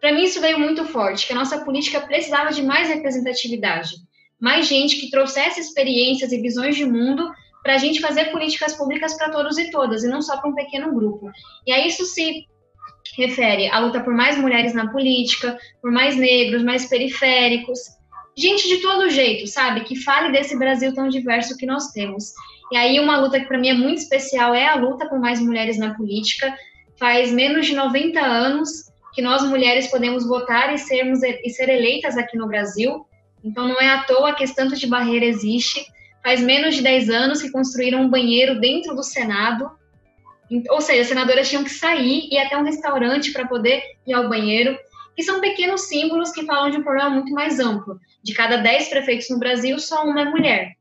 para 0.00 0.10
mim 0.12 0.22
isso 0.22 0.40
veio 0.40 0.58
muito 0.58 0.86
forte, 0.86 1.26
que 1.26 1.34
a 1.34 1.36
nossa 1.36 1.62
política 1.66 2.00
precisava 2.00 2.50
de 2.50 2.62
mais 2.62 2.88
representatividade, 2.88 3.96
mais 4.40 4.66
gente 4.66 4.96
que 4.96 5.10
trouxesse 5.10 5.60
experiências 5.60 6.32
e 6.32 6.40
visões 6.40 6.76
de 6.76 6.86
mundo 6.86 7.30
para 7.64 7.74
a 7.74 7.78
gente 7.78 8.00
fazer 8.00 8.26
políticas 8.26 8.74
públicas 8.74 9.14
para 9.14 9.30
todos 9.30 9.56
e 9.56 9.70
todas, 9.70 10.04
e 10.04 10.08
não 10.08 10.20
só 10.20 10.36
para 10.36 10.50
um 10.50 10.54
pequeno 10.54 10.94
grupo. 10.94 11.30
E 11.66 11.72
a 11.72 11.84
isso 11.84 12.04
se 12.04 12.46
refere 13.16 13.68
à 13.70 13.78
luta 13.78 14.00
por 14.00 14.12
mais 14.12 14.36
mulheres 14.36 14.74
na 14.74 14.92
política, 14.92 15.58
por 15.80 15.90
mais 15.90 16.14
negros, 16.14 16.62
mais 16.62 16.86
periféricos, 16.86 17.80
gente 18.36 18.68
de 18.68 18.82
todo 18.82 19.08
jeito, 19.08 19.46
sabe? 19.46 19.80
Que 19.84 19.96
fale 19.96 20.30
desse 20.30 20.58
Brasil 20.58 20.92
tão 20.94 21.08
diverso 21.08 21.56
que 21.56 21.64
nós 21.64 21.90
temos. 21.90 22.32
E 22.70 22.76
aí 22.76 23.00
uma 23.00 23.18
luta 23.18 23.40
que 23.40 23.46
para 23.46 23.58
mim 23.58 23.68
é 23.68 23.74
muito 23.74 23.98
especial 23.98 24.54
é 24.54 24.68
a 24.68 24.74
luta 24.74 25.08
por 25.08 25.18
mais 25.18 25.40
mulheres 25.40 25.78
na 25.78 25.94
política. 25.94 26.54
Faz 26.98 27.32
menos 27.32 27.66
de 27.66 27.74
90 27.74 28.20
anos 28.20 28.92
que 29.14 29.22
nós 29.22 29.42
mulheres 29.42 29.86
podemos 29.86 30.26
votar 30.26 30.74
e 30.74 30.78
sermos 30.78 31.22
e 31.22 31.48
ser 31.48 31.70
eleitas 31.70 32.18
aqui 32.18 32.36
no 32.36 32.46
Brasil. 32.46 33.06
Então 33.42 33.66
não 33.66 33.80
é 33.80 33.88
à 33.88 34.02
toa 34.02 34.34
que 34.34 34.44
esse 34.44 34.54
tanto 34.54 34.76
de 34.76 34.86
barreira 34.86 35.24
existe 35.24 35.80
faz 36.24 36.40
menos 36.40 36.74
de 36.74 36.82
10 36.82 37.10
anos 37.10 37.42
que 37.42 37.50
construíram 37.50 38.00
um 38.00 38.08
banheiro 38.08 38.58
dentro 38.58 38.96
do 38.96 39.02
Senado. 39.02 39.70
Ou 40.70 40.80
seja, 40.80 41.02
as 41.02 41.08
senadoras 41.08 41.48
tinham 41.48 41.62
que 41.62 41.70
sair 41.70 42.28
e 42.30 42.34
ir 42.34 42.38
até 42.38 42.56
um 42.56 42.64
restaurante 42.64 43.30
para 43.30 43.46
poder 43.46 43.82
ir 44.06 44.14
ao 44.14 44.28
banheiro, 44.28 44.76
que 45.14 45.22
são 45.22 45.40
pequenos 45.40 45.82
símbolos 45.82 46.32
que 46.32 46.46
falam 46.46 46.70
de 46.70 46.78
um 46.78 46.82
problema 46.82 47.10
muito 47.10 47.32
mais 47.32 47.60
amplo. 47.60 48.00
De 48.22 48.32
cada 48.32 48.56
10 48.56 48.88
prefeitos 48.88 49.28
no 49.28 49.38
Brasil, 49.38 49.78
só 49.78 50.02
uma 50.02 50.22
é 50.22 50.24
mulher. 50.24 50.72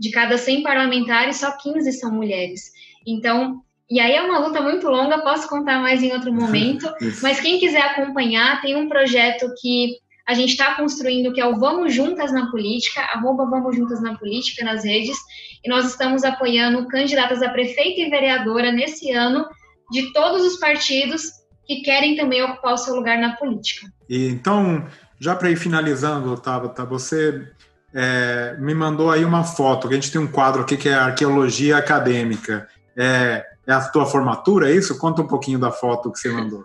De 0.00 0.10
cada 0.10 0.36
100 0.36 0.64
parlamentares, 0.64 1.36
só 1.36 1.56
15 1.56 1.92
são 1.92 2.12
mulheres. 2.12 2.72
Então, 3.06 3.62
e 3.88 4.00
aí 4.00 4.14
é 4.14 4.22
uma 4.22 4.38
luta 4.40 4.60
muito 4.60 4.88
longa, 4.88 5.22
posso 5.22 5.48
contar 5.48 5.80
mais 5.80 6.02
em 6.02 6.12
outro 6.12 6.32
momento, 6.32 6.92
mas 7.22 7.38
quem 7.38 7.60
quiser 7.60 7.82
acompanhar, 7.82 8.60
tem 8.60 8.74
um 8.74 8.88
projeto 8.88 9.46
que 9.60 9.98
a 10.26 10.34
gente 10.34 10.50
está 10.50 10.74
construindo, 10.76 11.32
que 11.32 11.40
é 11.40 11.46
o 11.46 11.58
Vamos 11.58 11.94
Juntas 11.94 12.32
na 12.32 12.50
Política, 12.50 13.00
arroba 13.00 13.44
Vamos 13.44 13.76
Juntas 13.76 14.00
na 14.00 14.16
Política 14.16 14.64
nas 14.64 14.84
redes, 14.84 15.16
e 15.64 15.68
nós 15.68 15.86
estamos 15.86 16.24
apoiando 16.24 16.86
candidatas 16.88 17.42
a 17.42 17.48
prefeita 17.48 18.00
e 18.00 18.10
vereadora 18.10 18.70
nesse 18.72 19.10
ano 19.12 19.46
de 19.90 20.12
todos 20.12 20.44
os 20.44 20.58
partidos 20.58 21.24
que 21.66 21.82
querem 21.82 22.16
também 22.16 22.42
ocupar 22.42 22.74
o 22.74 22.78
seu 22.78 22.94
lugar 22.94 23.18
na 23.18 23.36
política. 23.36 23.86
E 24.08 24.28
então, 24.28 24.84
já 25.18 25.34
para 25.34 25.50
ir 25.50 25.56
finalizando, 25.56 26.36
Tabata, 26.36 26.84
você 26.84 27.48
é, 27.94 28.56
me 28.58 28.74
mandou 28.74 29.10
aí 29.10 29.24
uma 29.24 29.44
foto, 29.44 29.88
que 29.88 29.94
a 29.94 29.96
gente 29.96 30.10
tem 30.10 30.20
um 30.20 30.26
quadro 30.26 30.62
aqui 30.62 30.76
que 30.76 30.88
é 30.88 30.94
arqueologia 30.94 31.76
acadêmica. 31.76 32.68
É, 32.96 33.44
é 33.66 33.72
a 33.72 33.80
tua 33.80 34.06
formatura, 34.06 34.70
é 34.70 34.74
isso? 34.74 34.98
Conta 34.98 35.22
um 35.22 35.26
pouquinho 35.26 35.58
da 35.58 35.70
foto 35.70 36.10
que 36.10 36.18
você 36.18 36.30
mandou. 36.30 36.64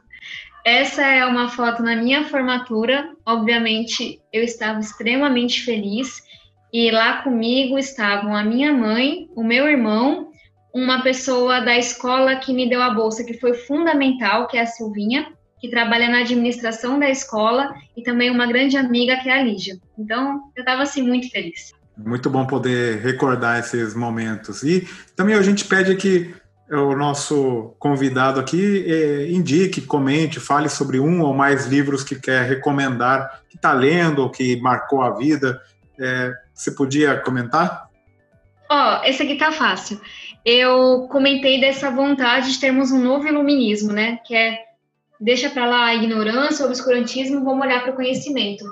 Essa 0.67 1.01
é 1.03 1.25
uma 1.25 1.47
foto 1.47 1.81
na 1.81 1.95
minha 1.95 2.25
formatura. 2.25 3.15
Obviamente, 3.25 4.19
eu 4.33 4.43
estava 4.43 4.81
extremamente 4.81 5.63
feliz. 5.63 6.21
E 6.73 6.91
lá 6.91 7.21
comigo 7.21 7.79
estavam 7.79 8.35
a 8.35 8.43
minha 8.43 8.73
mãe, 8.73 9.29
o 9.33 9.45
meu 9.45 9.65
irmão, 9.65 10.29
uma 10.75 11.01
pessoa 11.01 11.61
da 11.61 11.77
escola 11.77 12.35
que 12.35 12.51
me 12.53 12.69
deu 12.69 12.83
a 12.83 12.89
bolsa, 12.89 13.23
que 13.23 13.39
foi 13.39 13.53
fundamental, 13.53 14.45
que 14.45 14.57
é 14.57 14.61
a 14.63 14.65
Silvinha, 14.65 15.31
que 15.61 15.69
trabalha 15.69 16.09
na 16.09 16.19
administração 16.19 16.99
da 16.99 17.09
escola, 17.09 17.73
e 17.95 18.03
também 18.03 18.29
uma 18.29 18.45
grande 18.45 18.75
amiga, 18.75 19.15
que 19.15 19.29
é 19.29 19.39
a 19.39 19.43
Lígia. 19.43 19.77
Então, 19.97 20.51
eu 20.53 20.63
estava 20.63 20.81
assim 20.81 21.01
muito 21.01 21.31
feliz. 21.31 21.71
Muito 21.97 22.29
bom 22.29 22.45
poder 22.45 22.99
recordar 22.99 23.57
esses 23.57 23.95
momentos. 23.95 24.63
E 24.63 24.85
também 25.15 25.33
a 25.33 25.41
gente 25.41 25.63
pede 25.63 25.95
que 25.95 26.35
o 26.69 26.95
nosso 26.95 27.75
convidado 27.79 28.39
aqui 28.39 28.85
é, 28.91 29.29
indique, 29.29 29.81
comente, 29.81 30.39
fale 30.39 30.67
sobre 30.67 30.99
um 30.99 31.21
ou 31.21 31.33
mais 31.33 31.65
livros 31.65 32.03
que 32.03 32.19
quer 32.19 32.43
recomendar, 32.47 33.41
que 33.49 33.55
está 33.55 33.71
lendo 33.71 34.21
ou 34.21 34.29
que 34.29 34.59
marcou 34.59 35.01
a 35.01 35.11
vida. 35.11 35.61
É, 35.99 36.33
você 36.53 36.71
podia 36.71 37.17
comentar? 37.17 37.87
Ó, 38.69 38.99
oh, 38.99 39.03
esse 39.05 39.23
aqui 39.23 39.35
tá 39.35 39.51
fácil. 39.51 39.99
Eu 40.43 41.07
comentei 41.09 41.59
dessa 41.59 41.89
vontade 41.89 42.51
de 42.51 42.59
termos 42.59 42.91
um 42.91 43.01
novo 43.01 43.27
iluminismo, 43.27 43.93
né? 43.93 44.19
Que 44.25 44.35
é 44.35 44.67
deixa 45.19 45.49
para 45.49 45.65
lá 45.65 45.85
a 45.85 45.95
ignorância, 45.95 46.65
o 46.65 46.67
obscurantismo, 46.67 47.43
vamos 47.43 47.65
olhar 47.65 47.81
para 47.81 47.91
o 47.91 47.95
conhecimento. 47.95 48.63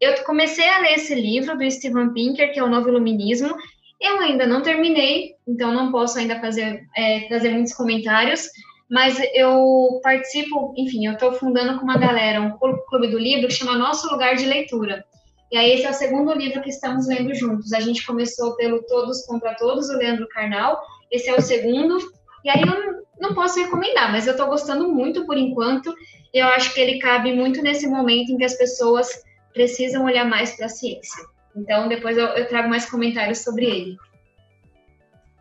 Eu 0.00 0.22
comecei 0.24 0.68
a 0.68 0.78
ler 0.78 0.94
esse 0.94 1.14
livro 1.14 1.56
do 1.56 1.70
Steven 1.70 2.12
Pinker, 2.12 2.52
que 2.52 2.58
é 2.60 2.62
o 2.62 2.68
Novo 2.68 2.88
Iluminismo, 2.88 3.56
eu 4.00 4.20
ainda 4.20 4.46
não 4.46 4.62
terminei, 4.62 5.34
então 5.46 5.72
não 5.72 5.90
posso 5.90 6.18
ainda 6.18 6.40
fazer 6.40 6.82
é, 6.96 7.20
trazer 7.28 7.50
muitos 7.50 7.74
comentários, 7.74 8.48
mas 8.88 9.20
eu 9.34 10.00
participo, 10.02 10.72
enfim, 10.76 11.06
eu 11.06 11.12
estou 11.12 11.32
fundando 11.32 11.78
com 11.78 11.84
uma 11.84 11.98
galera 11.98 12.40
um 12.40 12.56
clube 12.58 13.08
do 13.08 13.18
livro 13.18 13.48
que 13.48 13.54
chama 13.54 13.76
Nosso 13.76 14.10
Lugar 14.10 14.34
de 14.36 14.46
Leitura. 14.46 15.04
E 15.50 15.56
aí 15.56 15.72
esse 15.72 15.84
é 15.84 15.90
o 15.90 15.94
segundo 15.94 16.32
livro 16.32 16.62
que 16.62 16.70
estamos 16.70 17.06
lendo 17.06 17.34
juntos. 17.34 17.72
A 17.72 17.80
gente 17.80 18.06
começou 18.06 18.54
pelo 18.56 18.82
Todos 18.82 19.24
contra 19.26 19.54
Todos, 19.54 19.88
o 19.88 19.96
Leandro 19.96 20.28
Carnal. 20.28 20.80
Esse 21.10 21.28
é 21.28 21.34
o 21.34 21.40
segundo. 21.40 21.98
E 22.44 22.50
aí 22.50 22.62
eu 22.62 23.04
não 23.18 23.34
posso 23.34 23.58
recomendar, 23.58 24.12
mas 24.12 24.26
eu 24.26 24.32
estou 24.32 24.46
gostando 24.46 24.88
muito 24.92 25.26
por 25.26 25.36
enquanto. 25.36 25.94
E 26.32 26.38
eu 26.38 26.46
acho 26.48 26.72
que 26.72 26.80
ele 26.80 26.98
cabe 26.98 27.32
muito 27.32 27.62
nesse 27.62 27.86
momento 27.86 28.30
em 28.30 28.36
que 28.36 28.44
as 28.44 28.56
pessoas 28.56 29.22
precisam 29.52 30.04
olhar 30.04 30.26
mais 30.26 30.54
para 30.54 30.66
a 30.66 30.70
ciência. 30.70 31.24
Então, 31.58 31.88
depois 31.88 32.16
eu, 32.16 32.26
eu 32.26 32.48
trago 32.48 32.68
mais 32.68 32.88
comentários 32.88 33.38
sobre 33.38 33.64
ele. 33.64 33.96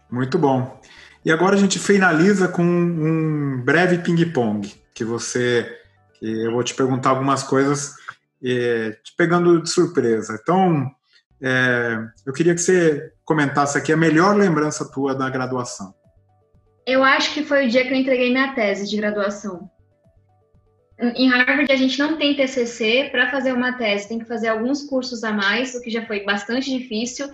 Muito 0.10 0.38
bom. 0.38 0.80
E 1.24 1.32
agora 1.32 1.56
a 1.56 1.60
gente 1.60 1.78
finaliza 1.78 2.48
com 2.48 2.64
um 2.64 3.62
breve 3.64 4.00
ping-pong, 4.00 4.74
que 4.94 5.04
você. 5.04 5.78
Que 6.14 6.46
eu 6.46 6.52
vou 6.52 6.64
te 6.64 6.74
perguntar 6.74 7.12
algumas 7.12 7.44
coisas, 7.44 7.94
te 8.42 9.16
pegando 9.16 9.62
de 9.62 9.70
surpresa. 9.70 10.40
Então, 10.42 10.90
é, 11.42 11.98
eu 12.26 12.34
queria 12.34 12.56
que 12.56 12.62
você 12.62 13.12
comentasse 13.24 13.78
aqui 13.78 13.94
a 13.94 13.98
melhor 13.98 14.36
lembrança 14.36 14.90
tua 14.92 15.14
da 15.14 15.30
graduação. 15.30 15.94
Eu 16.86 17.04
acho 17.04 17.34
que 17.34 17.44
foi 17.44 17.68
o 17.68 17.70
dia 17.70 17.86
que 17.86 17.94
eu 17.94 17.98
entreguei 17.98 18.32
minha 18.32 18.54
tese 18.56 18.90
de 18.90 18.98
graduação. 18.98 19.70
Em 21.00 21.30
Harvard, 21.30 21.72
a 21.72 21.76
gente 21.76 22.00
não 22.00 22.18
tem 22.18 22.36
TCC. 22.36 23.10
Para 23.12 23.30
fazer 23.30 23.54
uma 23.54 23.74
tese, 23.74 24.10
tem 24.10 24.20
que 24.20 24.26
fazer 24.26 24.48
alguns 24.48 24.84
cursos 24.84 25.24
a 25.24 25.32
mais, 25.32 25.76
o 25.76 25.82
que 25.82 25.92
já 25.92 26.06
foi 26.06 26.24
bastante 26.24 26.76
difícil. 26.76 27.30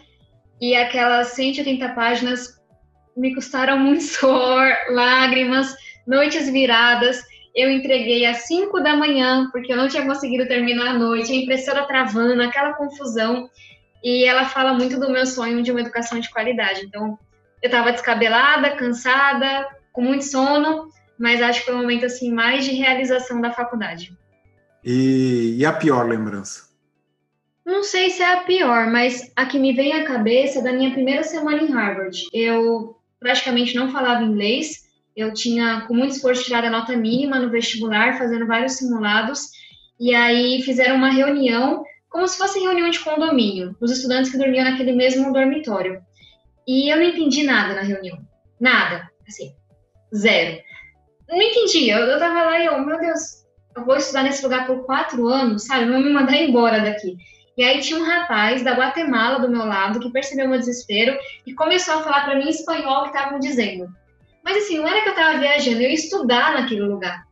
E 0.59 0.75
aquelas 0.75 1.29
180 1.29 1.89
páginas 1.89 2.61
me 3.15 3.33
custaram 3.33 3.79
muito 3.79 4.03
suor, 4.03 4.67
lágrimas, 4.89 5.75
noites 6.05 6.49
viradas. 6.49 7.23
Eu 7.55 7.71
entreguei 7.71 8.25
às 8.25 8.47
5 8.47 8.81
da 8.81 8.97
manhã, 8.97 9.47
porque 9.51 9.71
eu 9.71 9.77
não 9.77 9.87
tinha 9.87 10.05
conseguido 10.05 10.47
terminar 10.47 10.87
a 10.87 10.99
noite, 10.99 11.31
a 11.31 11.35
impressora 11.35 11.85
travando, 11.85 12.41
aquela 12.41 12.73
confusão. 12.73 13.49
E 14.03 14.25
ela 14.25 14.45
fala 14.45 14.73
muito 14.73 14.99
do 14.99 15.09
meu 15.09 15.25
sonho 15.25 15.63
de 15.63 15.71
uma 15.71 15.79
educação 15.79 16.19
de 16.19 16.29
qualidade. 16.29 16.81
Então, 16.85 17.17
eu 17.61 17.67
estava 17.67 17.93
descabelada, 17.93 18.75
cansada, 18.75 19.65
com 19.93 20.01
muito 20.01 20.25
sono, 20.25 20.89
mas 21.17 21.41
acho 21.41 21.59
que 21.59 21.65
foi 21.65 21.75
um 21.75 21.81
momento 21.81 22.05
assim 22.05 22.31
mais 22.31 22.65
de 22.65 22.71
realização 22.71 23.39
da 23.41 23.51
faculdade. 23.51 24.17
E, 24.83 25.55
e, 25.57 25.65
a 25.65 25.71
pior 25.71 26.07
lembrança? 26.07 26.73
Não 27.65 27.83
sei 27.83 28.09
se 28.09 28.21
é 28.21 28.33
a 28.33 28.41
pior, 28.41 28.87
mas 28.91 29.31
a 29.35 29.45
que 29.45 29.57
me 29.57 29.71
vem 29.71 29.93
à 29.93 30.03
cabeça 30.03 30.59
é 30.59 30.61
da 30.61 30.73
minha 30.73 30.91
primeira 30.91 31.23
semana 31.23 31.61
em 31.61 31.71
Harvard. 31.71 32.27
Eu 32.33 32.97
praticamente 33.19 33.75
não 33.75 33.89
falava 33.89 34.23
inglês, 34.23 34.83
eu 35.15 35.33
tinha 35.33 35.85
com 35.87 35.93
muito 35.93 36.15
esforço 36.15 36.43
tirado 36.43 36.65
a 36.65 36.69
nota 36.69 36.97
mínima 36.97 37.39
no 37.39 37.49
vestibular, 37.49 38.17
fazendo 38.17 38.45
vários 38.45 38.73
simulados, 38.73 39.51
e 39.97 40.13
aí 40.13 40.61
fizeram 40.63 40.97
uma 40.97 41.11
reunião, 41.11 41.85
como 42.09 42.27
se 42.27 42.37
fosse 42.37 42.59
reunião 42.59 42.89
de 42.89 42.99
condomínio, 42.99 43.77
os 43.79 43.91
estudantes 43.91 44.29
que 44.29 44.37
dormiam 44.37 44.65
naquele 44.65 44.91
mesmo 44.91 45.31
dormitório. 45.31 46.01
E 46.67 46.91
eu 46.91 46.97
não 46.97 47.03
entendi 47.03 47.43
nada 47.43 47.75
na 47.75 47.81
reunião, 47.81 48.17
nada, 48.59 49.09
assim, 49.25 49.55
zero 50.13 50.61
não 51.33 51.41
entendi. 51.41 51.89
Eu, 51.89 51.99
eu 51.99 52.19
tava 52.19 52.43
lá 52.43 52.59
e 52.59 52.65
eu, 52.65 52.79
meu 52.83 52.99
Deus, 52.99 53.43
eu 53.75 53.85
vou 53.85 53.97
estudar 53.97 54.23
nesse 54.23 54.43
lugar 54.43 54.65
por 54.65 54.85
quatro 54.85 55.27
anos, 55.27 55.65
sabe? 55.65 55.89
Vão 55.89 56.01
me 56.01 56.11
mandar 56.11 56.37
embora 56.37 56.79
daqui. 56.79 57.15
E 57.55 57.63
aí 57.63 57.81
tinha 57.81 57.99
um 57.99 58.03
rapaz 58.03 58.63
da 58.63 58.73
Guatemala 58.73 59.39
do 59.39 59.49
meu 59.49 59.65
lado 59.65 59.99
que 59.99 60.11
percebeu 60.11 60.49
meu 60.49 60.57
desespero 60.57 61.17
e 61.45 61.53
começou 61.53 61.95
a 61.95 62.03
falar 62.03 62.25
para 62.25 62.35
mim 62.35 62.45
em 62.45 62.49
espanhol 62.49 63.01
o 63.01 63.03
que 63.03 63.17
estavam 63.17 63.39
dizendo. 63.39 63.87
Mas 64.43 64.57
assim, 64.57 64.77
não 64.77 64.87
era 64.87 65.01
que 65.01 65.09
eu 65.09 65.13
estava 65.13 65.37
viajando, 65.37 65.81
eu 65.81 65.89
ia 65.89 65.93
estudar 65.93 66.53
naquele 66.53 66.81
lugar. 66.81 67.25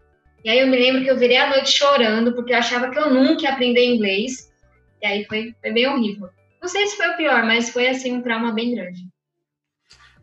E 0.43 0.49
aí 0.49 0.59
eu 0.59 0.67
me 0.67 0.77
lembro 0.77 1.03
que 1.03 1.09
eu 1.09 1.17
virei 1.17 1.37
a 1.37 1.49
noite 1.49 1.71
chorando 1.71 2.33
porque 2.33 2.53
eu 2.53 2.57
achava 2.57 2.89
que 2.89 2.97
eu 2.97 3.13
nunca 3.13 3.43
ia 3.43 3.53
aprender 3.53 3.83
inglês. 3.83 4.51
E 5.01 5.07
aí 5.07 5.25
foi, 5.25 5.55
foi 5.59 5.71
bem 5.71 5.87
horrível. 5.87 6.29
Não 6.61 6.67
sei 6.69 6.85
se 6.87 6.95
foi 6.95 7.09
o 7.09 7.17
pior, 7.17 7.43
mas 7.43 7.69
foi 7.69 7.89
assim 7.89 8.13
um 8.13 8.21
trauma 8.21 8.51
bem 8.51 8.73
grande. 8.75 9.01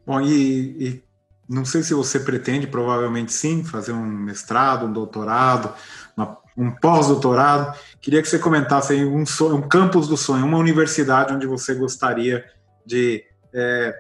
Bom, 0.07 0.21
e, 0.21 0.87
e 0.87 1.03
não 1.49 1.65
sei 1.65 1.83
se 1.83 1.95
você 1.95 2.21
pretende, 2.21 2.67
provavelmente 2.67 3.33
sim, 3.33 3.65
fazer 3.65 3.93
um 3.93 4.05
mestrado, 4.05 4.87
um 4.87 4.93
doutorado, 4.93 5.73
uma, 6.17 6.37
um 6.57 6.71
pós-doutorado. 6.71 7.79
Queria 8.01 8.21
que 8.21 8.29
você 8.29 8.39
comentasse 8.39 8.93
aí 8.93 9.05
um, 9.05 9.25
sonho, 9.25 9.57
um 9.57 9.69
campus 9.69 10.07
do 10.07 10.17
sonho, 10.17 10.45
uma 10.45 10.59
universidade 10.59 11.33
onde 11.33 11.47
você 11.47 11.75
gostaria 11.75 12.45
de 12.85 13.25
é, 13.55 13.95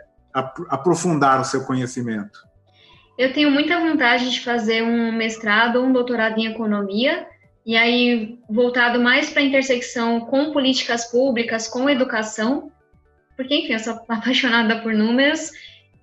aprofundar 0.69 1.41
o 1.41 1.45
seu 1.45 1.65
conhecimento. 1.65 2.47
Eu 3.17 3.33
tenho 3.33 3.51
muita 3.51 3.81
vontade 3.81 4.31
de 4.31 4.41
fazer 4.41 4.83
um 4.83 5.11
mestrado 5.11 5.77
ou 5.77 5.87
um 5.87 5.93
doutorado 5.93 6.39
em 6.39 6.47
economia, 6.47 7.27
e 7.67 7.77
aí 7.77 8.39
voltado 8.49 9.01
mais 9.01 9.31
para 9.31 9.43
a 9.43 9.45
intersecção 9.45 10.21
com 10.21 10.53
políticas 10.53 11.07
públicas, 11.07 11.67
com 11.67 11.91
educação, 11.91 12.71
porque, 13.37 13.55
enfim, 13.55 13.73
eu 13.73 13.79
sou 13.79 13.95
apaixonada 14.09 14.81
por 14.81 14.93
números. 14.93 15.51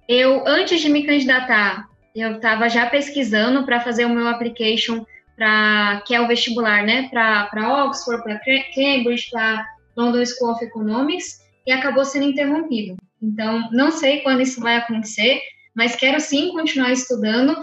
Eu, 0.07 0.47
antes 0.47 0.81
de 0.81 0.89
me 0.89 1.05
candidatar, 1.05 1.87
eu 2.15 2.35
estava 2.35 2.69
já 2.69 2.87
pesquisando 2.87 3.65
para 3.65 3.81
fazer 3.81 4.05
o 4.05 4.09
meu 4.09 4.27
application 4.27 5.05
para 5.35 6.01
que 6.05 6.15
é 6.15 6.21
o 6.21 6.27
vestibular, 6.27 6.83
né, 6.83 7.09
para 7.09 7.85
Oxford, 7.85 8.23
para 8.23 8.39
Cambridge, 8.39 9.29
para 9.29 9.65
London 9.97 10.25
School 10.25 10.51
of 10.51 10.63
Economics, 10.63 11.41
e 11.67 11.71
acabou 11.71 12.05
sendo 12.05 12.25
interrompido. 12.25 12.95
Então, 13.21 13.69
não 13.71 13.91
sei 13.91 14.21
quando 14.21 14.41
isso 14.41 14.61
vai 14.61 14.77
acontecer, 14.77 15.41
mas 15.75 15.95
quero 15.95 16.19
sim 16.19 16.51
continuar 16.51 16.91
estudando. 16.91 17.57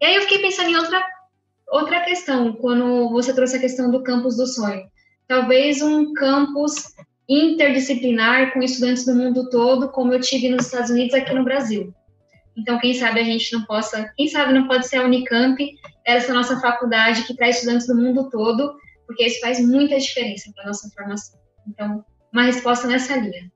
E 0.00 0.06
aí 0.06 0.14
eu 0.14 0.22
fiquei 0.22 0.38
pensando 0.38 0.70
em 0.70 0.76
outra, 0.76 1.04
outra 1.68 2.00
questão, 2.00 2.52
quando 2.54 3.10
você 3.10 3.34
trouxe 3.34 3.56
a 3.56 3.60
questão 3.60 3.90
do 3.90 4.02
campus 4.02 4.36
do 4.36 4.46
sonho. 4.46 4.86
Talvez 5.26 5.82
um 5.82 6.14
campus 6.14 6.94
interdisciplinar 7.28 8.52
com 8.52 8.62
estudantes 8.62 9.04
do 9.04 9.14
mundo 9.14 9.50
todo, 9.50 9.90
como 9.90 10.12
eu 10.12 10.20
tive 10.20 10.48
nos 10.48 10.66
Estados 10.66 10.90
Unidos 10.90 11.14
aqui 11.14 11.34
no 11.34 11.44
Brasil. 11.44 11.92
Então, 12.56 12.78
quem 12.78 12.94
sabe 12.94 13.20
a 13.20 13.24
gente 13.24 13.52
não 13.52 13.64
possa, 13.64 14.10
quem 14.16 14.26
sabe 14.28 14.52
não 14.52 14.66
pode 14.66 14.88
ser 14.88 14.96
a 14.96 15.04
Unicamp, 15.04 15.56
essa 16.04 16.32
nossa 16.32 16.58
faculdade 16.58 17.22
que 17.24 17.36
traz 17.36 17.56
estudantes 17.56 17.86
do 17.86 17.94
mundo 17.94 18.28
todo, 18.30 18.74
porque 19.06 19.24
isso 19.24 19.40
faz 19.40 19.60
muita 19.60 19.98
diferença 19.98 20.50
para 20.54 20.64
a 20.64 20.66
nossa 20.68 20.90
formação. 20.90 21.38
Então, 21.68 22.04
uma 22.32 22.42
resposta 22.42 22.88
nessa 22.88 23.16
linha. 23.16 23.50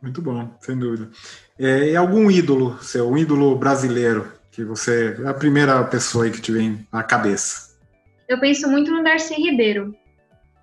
Muito 0.00 0.22
bom, 0.22 0.48
sem 0.60 0.78
dúvida. 0.78 1.10
É, 1.58 1.90
e 1.90 1.96
algum 1.96 2.30
ídolo 2.30 2.78
seu, 2.82 3.10
um 3.10 3.18
ídolo 3.18 3.56
brasileiro, 3.56 4.32
que 4.50 4.64
você 4.64 5.16
é 5.22 5.28
a 5.28 5.34
primeira 5.34 5.82
pessoa 5.84 6.24
aí 6.24 6.30
que 6.30 6.40
te 6.40 6.52
vem 6.52 6.86
à 6.90 7.02
cabeça? 7.02 7.76
Eu 8.28 8.40
penso 8.40 8.68
muito 8.70 8.90
no 8.90 9.02
Darcy 9.02 9.34
Ribeiro, 9.34 9.94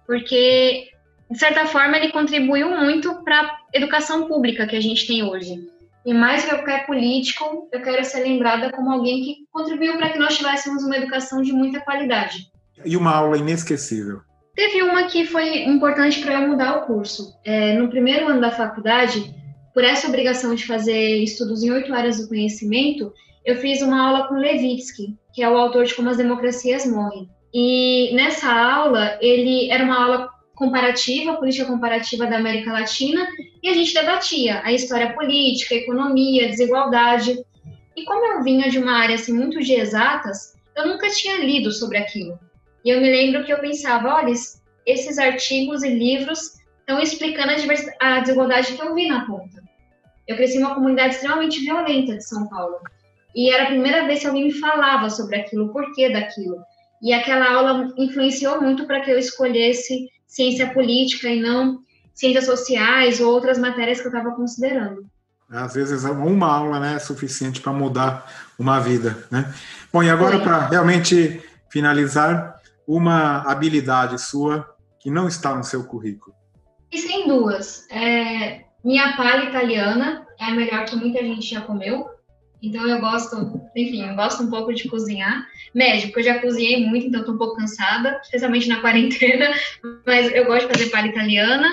porque, 0.07 0.87
de 1.33 1.39
certa 1.39 1.65
forma, 1.65 1.97
ele 1.97 2.11
contribuiu 2.11 2.69
muito 2.69 3.23
para 3.23 3.41
a 3.41 3.57
educação 3.73 4.27
pública 4.27 4.67
que 4.67 4.75
a 4.75 4.79
gente 4.79 5.07
tem 5.07 5.23
hoje. 5.23 5.67
E 6.05 6.13
mais 6.13 6.43
que 6.43 6.49
qualquer 6.49 6.85
político, 6.85 7.67
eu 7.71 7.81
quero 7.81 8.03
ser 8.05 8.21
lembrada 8.23 8.71
como 8.71 8.91
alguém 8.91 9.23
que 9.23 9.37
contribuiu 9.51 9.97
para 9.97 10.09
que 10.09 10.19
nós 10.19 10.37
tivéssemos 10.37 10.83
uma 10.83 10.95
educação 10.95 11.41
de 11.41 11.51
muita 11.51 11.79
qualidade. 11.81 12.51
E 12.85 12.95
uma 12.95 13.15
aula 13.15 13.37
inesquecível? 13.37 14.21
Teve 14.55 14.83
uma 14.83 15.05
que 15.05 15.25
foi 15.25 15.63
importante 15.63 16.21
para 16.21 16.41
eu 16.41 16.47
mudar 16.47 16.77
o 16.77 16.85
curso. 16.85 17.33
É, 17.43 17.75
no 17.77 17.89
primeiro 17.89 18.27
ano 18.27 18.39
da 18.39 18.51
faculdade, 18.51 19.33
por 19.73 19.83
essa 19.83 20.07
obrigação 20.07 20.53
de 20.53 20.67
fazer 20.67 21.23
estudos 21.23 21.63
em 21.63 21.71
oito 21.71 21.91
áreas 21.91 22.17
do 22.17 22.27
conhecimento, 22.27 23.11
eu 23.43 23.55
fiz 23.55 23.81
uma 23.81 24.07
aula 24.07 24.27
com 24.27 24.35
Levitsky, 24.35 25.15
que 25.33 25.41
é 25.41 25.49
o 25.49 25.57
autor 25.57 25.85
de 25.85 25.95
Como 25.95 26.09
as 26.09 26.17
Democracias 26.17 26.85
Morrem. 26.85 27.27
E 27.51 28.13
nessa 28.15 28.51
aula, 28.51 29.17
ele 29.21 29.71
era 29.71 29.83
uma 29.83 30.03
aula 30.03 30.32
comparativa, 30.55 31.35
política 31.37 31.65
comparativa 31.65 32.27
da 32.27 32.37
América 32.37 32.71
Latina, 32.71 33.27
e 33.61 33.69
a 33.69 33.73
gente 33.73 33.93
debatia 33.93 34.61
a 34.63 34.71
história 34.71 35.13
política, 35.13 35.75
a 35.75 35.79
economia, 35.79 36.45
a 36.45 36.49
desigualdade. 36.49 37.43
E 37.95 38.03
como 38.05 38.25
eu 38.25 38.43
vinha 38.43 38.69
de 38.69 38.79
uma 38.79 38.93
área 38.93 39.15
assim, 39.15 39.33
muito 39.33 39.59
de 39.59 39.73
exatas, 39.73 40.55
eu 40.75 40.87
nunca 40.87 41.09
tinha 41.09 41.37
lido 41.37 41.71
sobre 41.71 41.97
aquilo. 41.97 42.39
E 42.83 42.89
eu 42.89 42.99
me 42.99 43.09
lembro 43.09 43.43
que 43.43 43.53
eu 43.53 43.59
pensava, 43.59 44.15
olha, 44.15 44.33
esses 44.85 45.17
artigos 45.17 45.83
e 45.83 45.89
livros 45.89 46.53
estão 46.79 46.99
explicando 46.99 47.51
a, 47.51 48.17
a 48.17 48.19
desigualdade 48.19 48.73
que 48.73 48.81
eu 48.81 48.93
vi 48.93 49.07
na 49.07 49.25
ponta. 49.25 49.63
Eu 50.27 50.35
cresci 50.35 50.57
em 50.57 50.61
uma 50.61 50.75
comunidade 50.75 51.15
extremamente 51.15 51.61
violenta 51.61 52.17
de 52.17 52.27
São 52.27 52.47
Paulo. 52.47 52.77
E 53.35 53.49
era 53.49 53.63
a 53.63 53.67
primeira 53.67 54.05
vez 54.05 54.19
que 54.19 54.27
alguém 54.27 54.45
me 54.45 54.53
falava 54.53 55.09
sobre 55.09 55.37
aquilo, 55.37 55.65
o 55.65 55.73
porquê 55.73 56.09
daquilo. 56.11 56.61
E 57.01 57.11
aquela 57.11 57.51
aula 57.51 57.93
influenciou 57.97 58.61
muito 58.61 58.85
para 58.85 59.01
que 59.01 59.11
eu 59.11 59.17
escolhesse 59.17 60.07
ciência 60.33 60.73
política 60.73 61.29
e 61.29 61.39
não 61.39 61.83
ciências 62.11 62.45
sociais 62.45 63.19
ou 63.19 63.31
outras 63.31 63.59
matérias 63.59 64.01
que 64.01 64.07
eu 64.07 64.11
estava 64.11 64.35
considerando. 64.35 65.05
Às 65.47 65.75
vezes 65.75 66.03
uma 66.03 66.47
aula 66.47 66.79
né, 66.79 66.95
é 66.95 66.99
suficiente 66.99 67.61
para 67.61 67.71
mudar 67.71 68.31
uma 68.57 68.79
vida. 68.79 69.27
Né? 69.29 69.53
Bom, 69.91 70.01
e 70.01 70.09
agora 70.09 70.39
para 70.39 70.67
realmente 70.67 71.39
finalizar, 71.69 72.59
uma 72.87 73.43
habilidade 73.49 74.19
sua 74.19 74.67
que 74.99 75.11
não 75.11 75.27
está 75.27 75.55
no 75.55 75.63
seu 75.63 75.83
currículo? 75.83 76.35
E 76.91 76.97
sem 76.97 77.27
duas. 77.27 77.87
É, 77.89 78.65
minha 78.83 79.15
palha 79.15 79.49
italiana 79.49 80.25
é 80.39 80.45
a 80.45 80.51
melhor 80.51 80.85
que 80.85 80.95
muita 80.95 81.19
gente 81.19 81.47
já 81.47 81.61
comeu. 81.61 82.09
Então 82.63 82.87
eu 82.87 83.01
gosto, 83.01 83.61
enfim, 83.75 84.07
eu 84.07 84.15
gosto 84.15 84.41
um 84.41 84.49
pouco 84.49 84.73
de 84.73 84.87
cozinhar. 84.87 85.45
Médio, 85.75 86.07
porque 86.07 86.21
eu 86.21 86.33
já 86.33 86.39
cozinhei 86.39 86.85
muito, 86.85 87.07
então 87.07 87.19
estou 87.19 87.35
um 87.35 87.37
pouco 87.37 87.57
cansada, 87.57 88.21
especialmente 88.23 88.69
na 88.69 88.79
quarentena, 88.81 89.53
mas 90.05 90.33
eu 90.33 90.45
gosto 90.45 90.67
de 90.67 90.73
fazer 90.73 90.89
palha 90.89 91.07
italiana. 91.07 91.69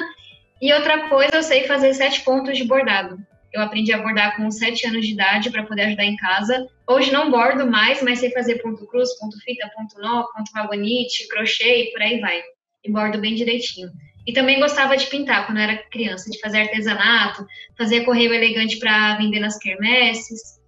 E 0.61 0.73
outra 0.73 1.09
coisa, 1.09 1.37
eu 1.37 1.43
sei 1.45 1.63
fazer 1.65 1.95
sete 1.95 2.23
pontos 2.23 2.59
de 2.59 2.65
bordado. 2.65 3.17
Eu 3.53 3.63
aprendi 3.63 3.93
a 3.93 3.99
bordar 3.99 4.37
com 4.37 4.51
sete 4.51 4.87
anos 4.87 5.07
de 5.07 5.13
idade 5.13 5.51
para 5.51 5.63
poder 5.63 5.83
ajudar 5.83 6.05
em 6.05 6.17
casa. 6.17 6.67
Hoje 6.89 7.13
não 7.13 7.31
bordo 7.31 7.67
mais, 7.69 8.03
mas 8.03 8.19
sei 8.19 8.31
fazer 8.31 8.57
ponto 8.57 8.85
cruz, 8.87 9.17
ponto 9.19 9.39
fita, 9.45 9.71
ponto 9.77 9.97
nó, 10.01 10.25
ponto 10.25 10.51
vagonite, 10.53 11.29
crochê 11.29 11.85
e 11.85 11.93
por 11.93 12.03
aí 12.03 12.21
vai. 12.21 12.43
E 12.85 12.91
bordo 12.91 13.21
bem 13.21 13.35
direitinho. 13.37 13.91
E 14.27 14.33
também 14.33 14.61
gostava 14.61 14.97
de 14.97 15.07
pintar 15.07 15.47
quando 15.47 15.59
era 15.59 15.79
criança, 15.91 16.31
de 16.31 16.39
fazer 16.41 16.63
artesanato, 16.63 17.47
fazer 17.79 18.05
correio 18.05 18.35
elegante 18.35 18.79
para 18.79 19.17
vender 19.17 19.41
nas 19.41 19.57
quermesses. 19.57 20.60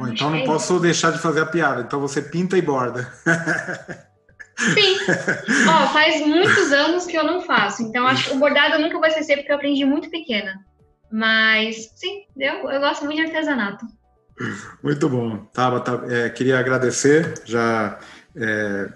Bom, 0.00 0.08
então 0.08 0.30
não 0.30 0.38
é 0.38 0.44
posso 0.44 0.80
deixar 0.80 1.12
de 1.12 1.18
fazer 1.18 1.40
a 1.40 1.46
piada. 1.46 1.82
Então 1.82 2.00
você 2.00 2.22
pinta 2.22 2.56
e 2.56 2.62
borda. 2.62 3.12
Sim. 4.56 4.96
Ó, 5.68 5.86
faz 5.88 6.26
muitos 6.26 6.72
anos 6.72 7.06
que 7.06 7.16
eu 7.16 7.24
não 7.24 7.42
faço. 7.42 7.82
Então 7.82 8.06
acho 8.06 8.28
que 8.28 8.36
o 8.36 8.38
bordado 8.38 8.78
nunca 8.78 8.98
vai 8.98 9.10
ser 9.10 9.36
porque 9.36 9.52
eu 9.52 9.56
aprendi 9.56 9.84
muito 9.84 10.10
pequena. 10.10 10.54
Mas 11.12 11.90
sim, 11.96 12.24
eu, 12.36 12.70
eu 12.70 12.80
gosto 12.80 13.04
muito 13.04 13.16
de 13.18 13.26
artesanato. 13.26 13.84
Muito 14.82 15.08
bom. 15.08 15.36
Tabata, 15.52 16.02
é, 16.08 16.30
queria 16.30 16.58
agradecer. 16.58 17.42
Já 17.44 17.98
é, 18.34 18.88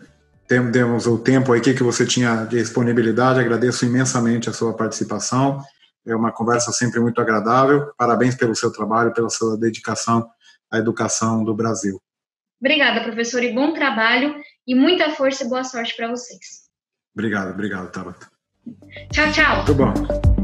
temos 0.47 1.07
o 1.07 1.19
tempo 1.19 1.53
aqui 1.53 1.75
que 1.75 1.83
você 1.83 2.07
tinha 2.07 2.45
de 2.45 2.57
disponibilidade. 2.59 3.41
Agradeço 3.41 3.85
imensamente 3.85 4.49
a 4.49 4.53
sua 4.53 4.75
participação. 4.75 5.61
É 6.07 6.15
uma 6.15 6.33
conversa 6.33 6.73
sempre 6.73 7.01
muito 7.01 7.21
agradável. 7.21 7.93
Parabéns 7.97 8.35
pelo 8.35 8.55
seu 8.55 8.71
trabalho, 8.71 9.13
pela 9.13 9.31
sua 9.31 9.57
dedicação 9.57 10.29
à 10.75 10.79
educação 10.79 11.45
do 11.45 11.55
Brasil. 11.55 12.01
Obrigada, 12.61 13.03
professor, 13.03 13.43
e 13.43 13.53
bom 13.53 13.73
trabalho 13.73 14.37
e 14.67 14.75
muita 14.75 15.11
força 15.11 15.45
e 15.45 15.49
boa 15.49 15.65
sorte 15.65 15.95
para 15.97 16.09
vocês. 16.09 16.65
Obrigado, 17.15 17.51
obrigado, 17.53 17.91
Tabata. 17.93 18.29
Tchau, 19.13 19.31
tchau. 19.33 19.57
Muito 19.59 19.75
bom. 19.75 20.44